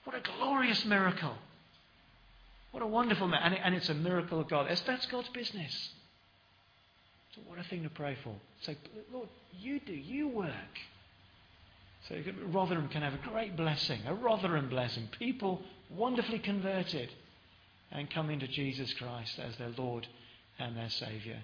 What 0.09 0.17
a 0.17 0.39
glorious 0.39 0.87
miracle. 0.87 1.35
What 2.71 2.83
a 2.83 2.87
wonderful 2.87 3.29
miracle. 3.29 3.59
And, 3.63 3.75
it's 3.75 3.91
a 3.91 3.95
miracle 3.95 4.41
of 4.41 4.49
God. 4.49 4.67
That's 4.67 5.05
God's 5.05 5.29
business. 5.29 5.91
So, 7.35 7.43
what 7.47 7.59
a 7.59 7.63
thing 7.65 7.83
to 7.83 7.91
pray 7.91 8.17
for. 8.25 8.35
Say, 8.63 8.79
Lord, 9.13 9.29
you 9.61 9.81
do, 9.81 9.93
you 9.93 10.29
work. 10.29 10.79
So 12.09 12.15
Rotherham 12.47 12.89
can 12.89 13.03
have 13.03 13.13
a 13.13 13.19
great 13.19 13.55
blessing, 13.55 14.01
a 14.07 14.15
Rotherham 14.15 14.71
blessing. 14.71 15.11
People 15.19 15.61
wonderfully 15.95 16.39
converted 16.39 17.11
and 17.93 18.11
come 18.11 18.31
into 18.31 18.49
Jesus 18.49 18.91
Christ 18.95 19.39
as 19.39 19.59
their 19.59 19.75
Lord 19.77 20.07
and 20.59 20.75
their 20.75 20.89
Saviour. 20.89 21.37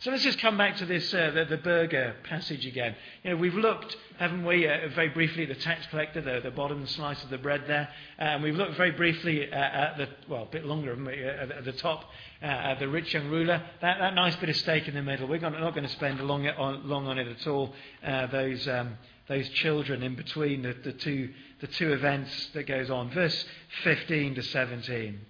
So 0.00 0.10
let's 0.10 0.22
just 0.22 0.38
come 0.38 0.56
back 0.56 0.78
to 0.78 0.86
this, 0.86 1.12
uh, 1.12 1.30
the, 1.34 1.44
the 1.44 1.58
burger 1.58 2.16
passage 2.24 2.64
again. 2.64 2.96
You 3.22 3.32
know, 3.32 3.36
we've 3.36 3.52
looked, 3.52 3.94
haven't 4.18 4.46
we, 4.46 4.66
uh, 4.66 4.88
very 4.94 5.10
briefly 5.10 5.42
at 5.42 5.50
the 5.50 5.62
tax 5.62 5.86
collector, 5.88 6.22
the, 6.22 6.40
the 6.42 6.50
bottom 6.50 6.86
slice 6.86 7.22
of 7.22 7.28
the 7.28 7.36
bread 7.36 7.64
there. 7.66 7.86
Uh, 8.18 8.22
and 8.22 8.42
we've 8.42 8.56
looked 8.56 8.78
very 8.78 8.92
briefly 8.92 9.52
at 9.52 9.98
the, 9.98 10.08
well, 10.26 10.44
a 10.44 10.46
bit 10.46 10.64
longer 10.64 10.94
uh, 10.94 11.58
at 11.58 11.66
the 11.66 11.72
top, 11.72 12.04
uh, 12.42 12.46
at 12.46 12.78
the 12.78 12.88
rich 12.88 13.12
young 13.12 13.28
ruler. 13.28 13.62
That, 13.82 13.98
that 13.98 14.14
nice 14.14 14.34
bit 14.36 14.48
of 14.48 14.56
steak 14.56 14.88
in 14.88 14.94
the 14.94 15.02
middle. 15.02 15.28
We're 15.28 15.38
not 15.38 15.74
going 15.74 15.86
to 15.86 15.92
spend 15.92 16.18
long 16.22 16.48
on, 16.48 16.88
long 16.88 17.06
on 17.06 17.18
it 17.18 17.28
at 17.28 17.46
all. 17.46 17.74
Uh, 18.02 18.26
those, 18.28 18.66
um, 18.68 18.96
those 19.28 19.50
children 19.50 20.02
in 20.02 20.14
between 20.14 20.62
the, 20.62 20.74
the, 20.82 20.94
two, 20.94 21.28
the 21.60 21.66
two 21.66 21.92
events 21.92 22.48
that 22.54 22.66
goes 22.66 22.88
on. 22.88 23.10
Verse 23.10 23.44
15 23.84 24.36
to 24.36 24.42
17. 24.44 25.20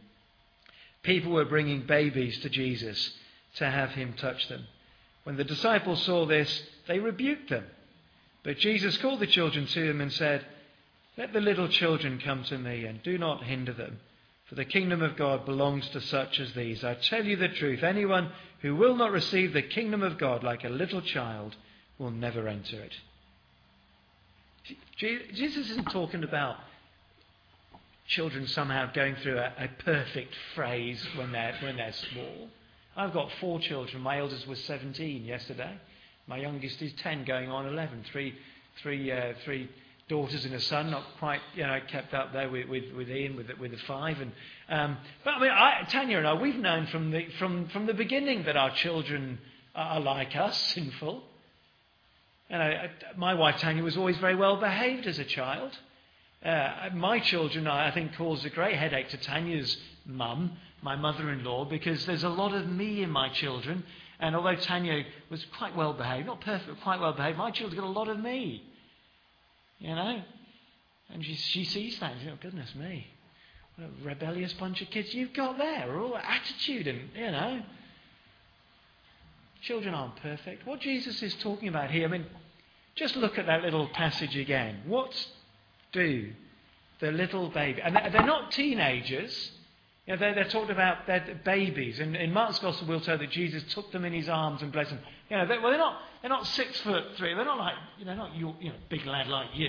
People 1.02 1.32
were 1.32 1.44
bringing 1.44 1.86
babies 1.88 2.38
to 2.38 2.48
Jesus 2.48 3.10
to 3.56 3.70
have 3.70 3.90
him 3.90 4.14
touch 4.14 4.48
them. 4.48 4.64
When 5.24 5.36
the 5.36 5.44
disciples 5.44 6.02
saw 6.02 6.26
this, 6.26 6.62
they 6.88 6.98
rebuked 6.98 7.50
them. 7.50 7.64
But 8.42 8.58
Jesus 8.58 8.96
called 8.98 9.20
the 9.20 9.26
children 9.26 9.66
to 9.66 9.90
him 9.90 10.00
and 10.00 10.12
said, 10.12 10.44
Let 11.16 11.32
the 11.32 11.40
little 11.40 11.68
children 11.68 12.20
come 12.24 12.44
to 12.44 12.58
me, 12.58 12.84
and 12.86 13.02
do 13.02 13.18
not 13.18 13.44
hinder 13.44 13.72
them, 13.72 14.00
For 14.46 14.54
the 14.54 14.64
kingdom 14.64 15.02
of 15.02 15.16
God 15.16 15.44
belongs 15.44 15.88
to 15.90 16.00
such 16.00 16.40
as 16.40 16.54
these. 16.54 16.82
I 16.82 16.94
tell 16.94 17.24
you 17.24 17.36
the 17.36 17.48
truth 17.48 17.82
anyone 17.82 18.32
who 18.62 18.76
will 18.76 18.96
not 18.96 19.12
receive 19.12 19.52
the 19.52 19.62
kingdom 19.62 20.02
of 20.02 20.18
God 20.18 20.42
like 20.42 20.64
a 20.64 20.70
little 20.70 21.02
child 21.02 21.54
will 21.98 22.10
never 22.10 22.48
enter 22.48 22.80
it. 22.80 22.94
Jesus 24.96 25.70
isn't 25.70 25.90
talking 25.90 26.24
about 26.24 26.56
children 28.06 28.46
somehow 28.46 28.90
going 28.92 29.16
through 29.16 29.38
a, 29.38 29.52
a 29.58 29.68
perfect 29.84 30.34
phase 30.56 31.04
when 31.16 31.32
they're, 31.32 31.54
when 31.62 31.76
they're 31.76 31.92
small. 31.92 32.48
I've 32.96 33.12
got 33.12 33.30
four 33.40 33.60
children. 33.60 34.02
My 34.02 34.18
eldest 34.18 34.46
was 34.46 34.62
17 34.64 35.24
yesterday. 35.24 35.74
My 36.26 36.38
youngest 36.38 36.80
is 36.82 36.92
10, 36.94 37.24
going 37.24 37.50
on 37.50 37.66
11. 37.66 38.04
Three, 38.12 38.34
three, 38.82 39.10
uh, 39.10 39.34
three 39.44 39.68
daughters 40.08 40.44
and 40.44 40.54
a 40.54 40.60
son, 40.60 40.90
not 40.90 41.04
quite, 41.18 41.40
you 41.54 41.62
know, 41.62 41.78
kept 41.88 42.12
up 42.14 42.32
there 42.32 42.50
with, 42.50 42.68
with, 42.68 42.92
with 42.94 43.08
Ian 43.08 43.36
with 43.36 43.48
with 43.60 43.70
the 43.70 43.78
five. 43.78 44.20
And, 44.20 44.32
um, 44.68 44.96
but 45.24 45.34
I 45.34 45.40
mean, 45.40 45.50
I, 45.50 45.86
Tanya 45.88 46.18
and 46.18 46.26
I, 46.26 46.34
we've 46.34 46.56
known 46.56 46.86
from 46.88 47.12
the, 47.12 47.26
from, 47.38 47.68
from 47.68 47.86
the 47.86 47.94
beginning 47.94 48.44
that 48.44 48.56
our 48.56 48.70
children 48.70 49.38
are 49.74 50.00
like 50.00 50.34
us, 50.34 50.58
sinful. 50.74 51.22
And 52.50 52.60
I, 52.60 52.90
my 53.16 53.34
wife 53.34 53.60
Tanya 53.60 53.84
was 53.84 53.96
always 53.96 54.18
very 54.18 54.34
well 54.34 54.56
behaved 54.56 55.06
as 55.06 55.20
a 55.20 55.24
child. 55.24 55.70
Uh, 56.44 56.88
my 56.94 57.20
children, 57.20 57.68
I, 57.68 57.88
I 57.88 57.90
think, 57.92 58.16
caused 58.16 58.44
a 58.44 58.50
great 58.50 58.76
headache 58.76 59.10
to 59.10 59.16
Tanya's 59.16 59.76
mum, 60.04 60.56
my 60.82 60.96
mother 60.96 61.30
in 61.30 61.44
law, 61.44 61.64
because 61.64 62.06
there's 62.06 62.24
a 62.24 62.28
lot 62.28 62.54
of 62.54 62.66
me 62.66 63.02
in 63.02 63.10
my 63.10 63.28
children. 63.28 63.84
And 64.18 64.36
although 64.36 64.56
Tanya 64.56 65.04
was 65.30 65.44
quite 65.56 65.76
well 65.76 65.92
behaved, 65.92 66.26
not 66.26 66.40
perfect, 66.40 66.80
quite 66.82 67.00
well 67.00 67.12
behaved, 67.12 67.38
my 67.38 67.50
children 67.50 67.80
got 67.80 67.86
a 67.86 67.90
lot 67.90 68.08
of 68.08 68.18
me. 68.18 68.62
You 69.78 69.94
know? 69.94 70.22
And 71.12 71.24
she, 71.24 71.34
she 71.34 71.64
sees 71.64 71.98
that 72.00 72.12
and 72.12 72.30
oh, 72.30 72.38
goodness 72.40 72.74
me. 72.74 73.06
What 73.76 73.88
a 73.88 74.06
rebellious 74.06 74.52
bunch 74.54 74.82
of 74.82 74.90
kids 74.90 75.12
you've 75.14 75.32
got 75.32 75.58
there. 75.58 75.98
All 75.98 76.16
attitude 76.16 76.86
and, 76.86 77.00
you 77.16 77.30
know. 77.30 77.62
Children 79.62 79.94
aren't 79.94 80.16
perfect. 80.16 80.66
What 80.66 80.80
Jesus 80.80 81.22
is 81.22 81.34
talking 81.36 81.68
about 81.68 81.90
here, 81.90 82.06
I 82.06 82.10
mean, 82.10 82.26
just 82.94 83.16
look 83.16 83.38
at 83.38 83.46
that 83.46 83.62
little 83.62 83.88
passage 83.88 84.36
again. 84.36 84.82
What 84.86 85.12
do 85.92 86.30
the 87.00 87.10
little 87.10 87.48
baby, 87.48 87.80
and 87.82 87.96
they're 87.96 88.26
not 88.26 88.52
teenagers, 88.52 89.50
you 90.10 90.16
know, 90.16 90.20
they're, 90.22 90.34
they're 90.34 90.48
talking 90.48 90.72
about 90.72 91.06
their 91.06 91.40
babies. 91.44 92.00
And 92.00 92.16
in 92.16 92.32
Mark's 92.32 92.58
Gospel, 92.58 92.88
we'll 92.88 93.00
tell 93.00 93.16
that 93.16 93.30
Jesus 93.30 93.62
took 93.72 93.92
them 93.92 94.04
in 94.04 94.12
his 94.12 94.28
arms 94.28 94.60
and 94.60 94.72
blessed 94.72 94.90
them. 94.90 94.98
You 95.28 95.36
know, 95.36 95.46
they're, 95.46 95.60
well, 95.60 95.70
they're 95.70 95.78
not, 95.78 96.00
they're 96.20 96.30
not 96.30 96.48
six 96.48 96.80
foot 96.80 97.04
three. 97.16 97.32
They're 97.32 97.44
not 97.44 97.58
like, 97.58 97.74
you 97.96 98.04
know, 98.06 98.16
not 98.16 98.34
your, 98.34 98.56
you 98.60 98.70
know, 98.70 98.74
big 98.88 99.06
lad 99.06 99.28
like 99.28 99.50
you. 99.54 99.68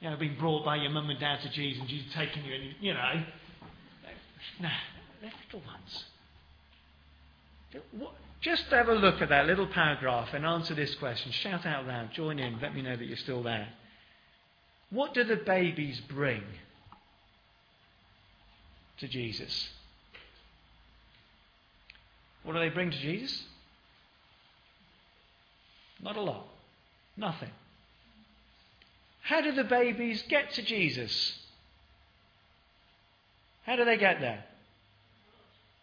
You 0.00 0.08
know, 0.08 0.16
being 0.16 0.38
brought 0.38 0.64
by 0.64 0.76
your 0.76 0.88
mum 0.88 1.10
and 1.10 1.20
dad 1.20 1.42
to 1.42 1.50
Jesus 1.50 1.80
and 1.80 1.88
Jesus 1.90 2.10
taking 2.14 2.46
you, 2.46 2.54
and, 2.54 2.62
you 2.80 2.94
know. 2.94 3.24
No, 4.62 4.70
they're 5.20 5.32
little 5.44 5.68
ones. 5.70 6.04
What, 7.98 8.14
just 8.40 8.64
have 8.70 8.88
a 8.88 8.94
look 8.94 9.20
at 9.20 9.28
that 9.28 9.44
little 9.44 9.66
paragraph 9.66 10.30
and 10.32 10.46
answer 10.46 10.74
this 10.74 10.94
question. 10.94 11.30
Shout 11.30 11.66
out 11.66 11.86
loud, 11.86 12.10
join 12.14 12.38
in, 12.38 12.58
let 12.62 12.74
me 12.74 12.80
know 12.80 12.96
that 12.96 13.04
you're 13.04 13.18
still 13.18 13.42
there. 13.42 13.68
What 14.88 15.12
do 15.12 15.24
the 15.24 15.36
babies 15.36 16.00
bring 16.08 16.42
to 19.02 19.08
Jesus? 19.08 19.68
What 22.44 22.54
do 22.54 22.60
they 22.60 22.68
bring 22.68 22.92
to 22.92 22.98
Jesus? 22.98 23.42
Not 26.00 26.16
a 26.16 26.20
lot. 26.20 26.46
Nothing. 27.16 27.50
How 29.22 29.40
do 29.40 29.52
the 29.52 29.64
babies 29.64 30.22
get 30.28 30.52
to 30.52 30.62
Jesus? 30.62 31.36
How 33.66 33.76
do 33.76 33.84
they 33.84 33.96
get 33.96 34.20
there? 34.20 34.44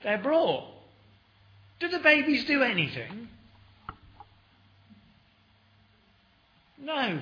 They're 0.01 0.17
brought. 0.17 0.65
Do 1.81 1.89
the 1.89 1.99
babies 1.99 2.45
do 2.45 2.63
anything? 2.63 3.27
No. 6.81 7.21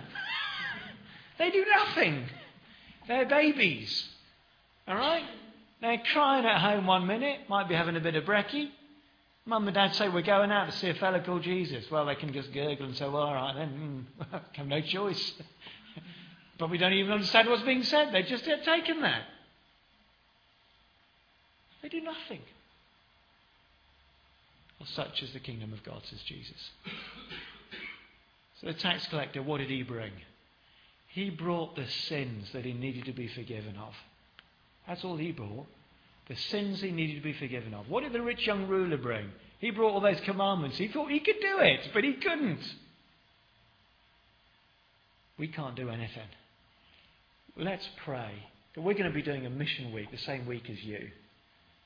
they 1.40 1.50
do 1.50 1.66
nothing. 1.76 2.26
They're 3.08 3.26
babies. 3.26 4.08
All 4.88 4.96
right? 4.96 5.24
They're 5.82 6.02
crying 6.13 6.46
at 6.46 6.60
home 6.60 6.88
one 6.88 7.06
minute, 7.06 7.42
might 7.50 7.70
be 7.70 7.76
having 7.76 7.96
a 7.96 8.00
bit 8.00 8.16
of 8.16 8.24
brekkie. 8.24 8.70
Mum 9.46 9.68
and 9.68 9.76
dad 9.76 9.96
say, 9.96 10.10
We're 10.10 10.24
going 10.24 10.52
out 10.52 10.70
to 10.70 10.78
see 10.78 10.90
a 10.90 10.94
fellow 10.96 11.22
called 11.22 11.44
Jesus. 11.44 11.90
Well, 11.90 12.06
they 12.06 12.16
can 12.16 12.34
just 12.34 12.52
gurgle 12.52 12.86
and 12.86 12.98
say, 12.98 13.06
Well, 13.06 13.24
all 13.24 13.34
right, 13.34 13.56
then, 13.56 14.08
mm, 14.20 14.42
have 14.54 14.68
no 14.68 14.82
choice. 14.82 15.34
but 16.60 16.70
we 16.70 16.78
don't 16.78 16.94
even 16.94 17.13
understand 17.13 17.48
what's 17.48 17.63
being 17.63 17.84
said. 17.84 18.12
They've 18.12 18.26
just 18.26 18.44
taken 18.44 19.02
there. 19.02 19.24
They 21.82 21.90
do 21.90 22.02
nothing. 22.02 22.42
Well, 24.80 24.90
such 24.94 25.22
is 25.24 25.32
the 25.34 25.40
kingdom 25.40 25.74
of 25.74 25.84
God, 25.84 26.02
says 26.10 26.20
Jesus. 26.24 26.72
So 28.60 28.68
the 28.68 28.74
tax 28.74 29.08
collector, 29.08 29.42
what 29.42 29.60
did 29.60 29.70
he 29.70 29.84
bring? 29.84 30.12
He 31.10 31.30
brought 31.30 31.76
the 31.76 31.88
sins 31.88 32.50
that 32.54 32.66
he 32.66 32.74
needed 32.74 33.06
to 33.06 33.13
be 33.13 33.28
forgiven 33.28 33.78
of. 33.78 33.94
That's 34.88 35.04
all 35.04 35.17
he 35.17 35.32
brought 35.32 35.67
the 36.28 36.36
sins 36.36 36.82
he 36.82 36.91
needed 36.91 37.15
to 37.15 37.23
be 37.23 37.34
forgiven 37.34 37.73
of. 37.73 37.89
What 37.89 38.04
did 38.04 38.13
the 38.13 38.21
rich 38.21 38.45
young 38.45 38.67
ruler 38.67 38.97
bring? 38.97 39.30
He 39.60 39.71
brought 39.71 39.93
all 39.93 40.02
those 40.02 40.19
commandments. 40.21 40.78
He 40.78 40.88
thought 40.88 41.10
he 41.10 41.19
could 41.19 41.39
do 41.41 41.60
it, 41.60 41.89
but 41.93 42.04
he 42.04 42.13
couldn't. 42.13 42.60
We 45.39 45.47
can't 45.47 45.76
do 45.76 45.89
anything. 45.89 46.28
Let's 47.56 47.88
pray. 48.04 48.32
We're 48.76 48.93
going 48.93 49.06
to 49.06 49.12
be 49.12 49.23
doing 49.23 49.45
a 49.45 49.50
mission 49.50 49.91
week 49.91 50.12
the 50.12 50.17
same 50.19 50.45
week 50.45 50.69
as 50.69 50.84
you. 50.84 51.10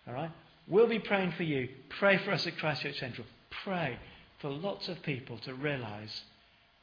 All 0.08 0.14
right? 0.14 0.32
We'll 0.68 0.88
be 0.88 1.00
praying 1.00 1.34
for 1.38 1.44
you. 1.44 1.70
Pray 2.00 2.18
for 2.18 2.32
us 2.32 2.46
at 2.46 2.58
Christchurch 2.58 3.00
Central. 3.00 3.28
Pray 3.64 3.98
for 4.42 4.50
lots 4.50 4.90
of 4.90 5.02
people 5.04 5.38
to 5.40 5.54
realize 5.54 6.22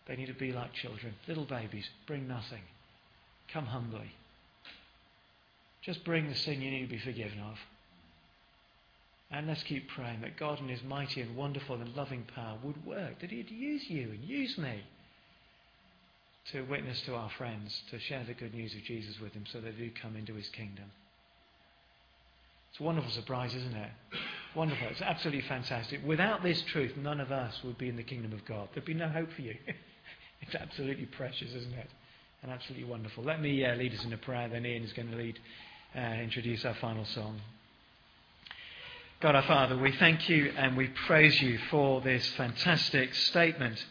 they 0.07 0.17
need 0.17 0.27
to 0.27 0.35
be 0.35 0.53
like 0.53 0.73
children, 0.75 1.15
little 1.27 1.45
babies. 1.45 1.85
Bring 2.07 2.29
nothing. 2.29 2.63
Come 3.53 3.67
humbly. 3.67 4.13
Just 5.83 6.05
bring 6.05 6.29
the 6.29 6.35
sin 6.35 6.61
you 6.61 6.71
need 6.71 6.83
to 6.83 6.95
be 6.95 6.99
forgiven 6.99 7.41
of. 7.41 7.57
And 9.31 9.47
let's 9.47 9.63
keep 9.63 9.89
praying 9.89 10.23
that 10.23 10.39
God, 10.39 10.59
in 10.59 10.69
His 10.69 10.83
mighty 10.83 11.21
and 11.21 11.37
wonderful 11.37 11.77
and 11.77 11.95
loving 11.95 12.25
power, 12.35 12.59
would 12.63 12.85
work, 12.87 13.21
that 13.21 13.31
He'd 13.31 13.51
use 13.51 13.89
you 13.89 14.11
and 14.11 14.25
use 14.25 14.57
me 14.57 14.83
to 16.53 16.63
witness 16.63 17.01
to 17.03 17.15
our 17.15 17.31
friends, 17.37 17.83
to 17.91 17.99
share 17.99 18.25
the 18.25 18.33
good 18.33 18.55
news 18.55 18.75
of 18.75 18.83
Jesus 18.85 19.21
with 19.21 19.35
them 19.35 19.45
so 19.53 19.61
they 19.61 19.71
do 19.71 19.91
come 20.03 20.17
into 20.17 20.35
His 20.35 20.49
kingdom. 20.49 20.91
It's 22.71 22.81
a 22.81 22.83
wonderful 22.83 23.11
surprise, 23.11 23.55
isn't 23.55 23.77
it? 23.77 23.91
Wonderful. 24.55 24.89
It's 24.89 25.03
absolutely 25.03 25.43
fantastic. 25.43 26.01
Without 26.07 26.43
this 26.43 26.63
truth, 26.63 26.97
none 26.97 27.21
of 27.21 27.31
us 27.31 27.63
would 27.65 27.77
be 27.77 27.89
in 27.89 27.97
the 27.97 28.03
kingdom 28.03 28.33
of 28.33 28.45
God. 28.47 28.69
There'd 28.73 28.87
be 28.87 28.95
no 28.95 29.09
hope 29.09 29.31
for 29.33 29.43
you. 29.43 29.55
it's 30.41 30.55
absolutely 30.55 31.07
precious, 31.07 31.53
isn't 31.53 31.75
it? 31.75 31.91
And 32.43 32.53
absolutely 32.53 32.89
wonderful. 32.89 33.25
Let 33.25 33.41
me 33.41 33.65
uh, 33.65 33.75
lead 33.75 33.95
us 33.95 34.05
in 34.05 34.13
a 34.13 34.19
prayer, 34.19 34.49
then 34.49 34.65
Ian 34.65 34.85
is 34.85 34.93
going 34.93 35.11
to 35.11 35.17
lead 35.17 35.39
uh, 35.97 36.01
introduce 36.01 36.65
our 36.65 36.75
final 36.75 37.05
song. 37.07 37.41
God 39.21 39.35
our 39.35 39.43
Father, 39.43 39.77
we 39.77 39.93
thank 39.93 40.29
you 40.29 40.53
and 40.57 40.77
we 40.77 40.89
praise 41.07 41.41
you 41.41 41.59
for 41.71 42.01
this 42.01 42.27
fantastic 42.37 43.15
statement 43.15 43.85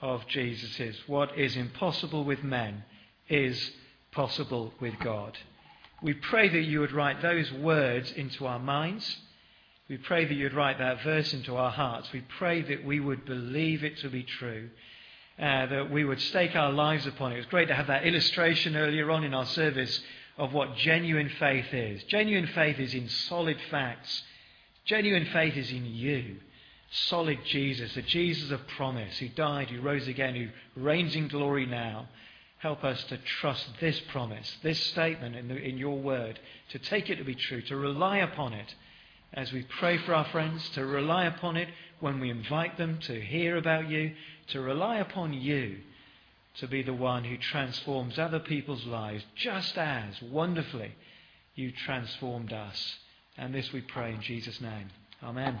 of 0.00 0.26
Jesus's. 0.28 0.96
What 1.06 1.36
is 1.38 1.56
impossible 1.56 2.24
with 2.24 2.42
men 2.42 2.84
is 3.28 3.72
possible 4.12 4.72
with 4.80 4.98
God. 5.00 5.36
We 6.02 6.14
pray 6.14 6.48
that 6.48 6.62
you 6.62 6.80
would 6.80 6.92
write 6.92 7.20
those 7.20 7.52
words 7.52 8.10
into 8.12 8.46
our 8.46 8.58
minds. 8.58 9.18
We 9.88 9.98
pray 9.98 10.24
that 10.24 10.34
you 10.34 10.44
would 10.44 10.54
write 10.54 10.78
that 10.78 11.02
verse 11.02 11.34
into 11.34 11.56
our 11.56 11.70
hearts. 11.70 12.10
We 12.12 12.24
pray 12.38 12.62
that 12.62 12.84
we 12.84 12.98
would 12.98 13.24
believe 13.24 13.84
it 13.84 13.98
to 13.98 14.08
be 14.08 14.22
true, 14.22 14.70
uh, 15.42 15.66
that 15.66 15.90
we 15.90 16.04
would 16.04 16.20
stake 16.20 16.54
our 16.54 16.70
lives 16.70 17.04
upon 17.04 17.32
it. 17.32 17.36
Was 17.36 17.46
great 17.46 17.66
to 17.66 17.74
have 17.74 17.88
that 17.88 18.06
illustration 18.06 18.76
earlier 18.76 19.10
on 19.10 19.24
in 19.24 19.34
our 19.34 19.44
service 19.44 20.00
of 20.38 20.52
what 20.52 20.76
genuine 20.76 21.30
faith 21.40 21.74
is. 21.74 22.00
Genuine 22.04 22.46
faith 22.46 22.78
is 22.78 22.94
in 22.94 23.08
solid 23.08 23.56
facts. 23.68 24.22
Genuine 24.84 25.26
faith 25.32 25.56
is 25.56 25.68
in 25.72 25.84
you. 25.84 26.36
Solid 26.92 27.40
Jesus, 27.44 27.92
the 27.94 28.02
Jesus 28.02 28.52
of 28.52 28.64
promise, 28.76 29.18
who 29.18 29.30
died, 29.30 29.68
who 29.68 29.80
rose 29.80 30.06
again, 30.06 30.36
who 30.36 30.80
reigns 30.80 31.16
in 31.16 31.26
glory 31.26 31.66
now. 31.66 32.08
Help 32.58 32.84
us 32.84 33.02
to 33.04 33.18
trust 33.40 33.66
this 33.80 33.98
promise, 34.12 34.58
this 34.62 34.78
statement 34.78 35.34
in, 35.34 35.48
the, 35.48 35.56
in 35.56 35.76
your 35.76 35.98
word, 35.98 36.38
to 36.70 36.78
take 36.78 37.10
it 37.10 37.16
to 37.16 37.24
be 37.24 37.34
true, 37.34 37.62
to 37.62 37.74
rely 37.74 38.18
upon 38.18 38.52
it 38.52 38.72
as 39.34 39.50
we 39.50 39.66
pray 39.80 39.98
for 39.98 40.14
our 40.14 40.26
friends, 40.26 40.68
to 40.74 40.84
rely 40.84 41.24
upon 41.24 41.56
it 41.56 41.68
when 42.02 42.20
we 42.20 42.30
invite 42.30 42.76
them 42.76 42.98
to 43.02 43.20
hear 43.20 43.56
about 43.56 43.88
you, 43.88 44.12
to 44.48 44.60
rely 44.60 44.98
upon 44.98 45.32
you 45.32 45.78
to 46.58 46.66
be 46.66 46.82
the 46.82 46.92
one 46.92 47.24
who 47.24 47.36
transforms 47.38 48.18
other 48.18 48.40
people's 48.40 48.84
lives 48.84 49.24
just 49.36 49.78
as 49.78 50.20
wonderfully 50.20 50.92
you 51.54 51.70
transformed 51.70 52.52
us. 52.52 52.96
And 53.38 53.54
this 53.54 53.72
we 53.72 53.80
pray 53.80 54.12
in 54.12 54.20
Jesus' 54.20 54.60
name. 54.60 54.90
Amen. 55.22 55.60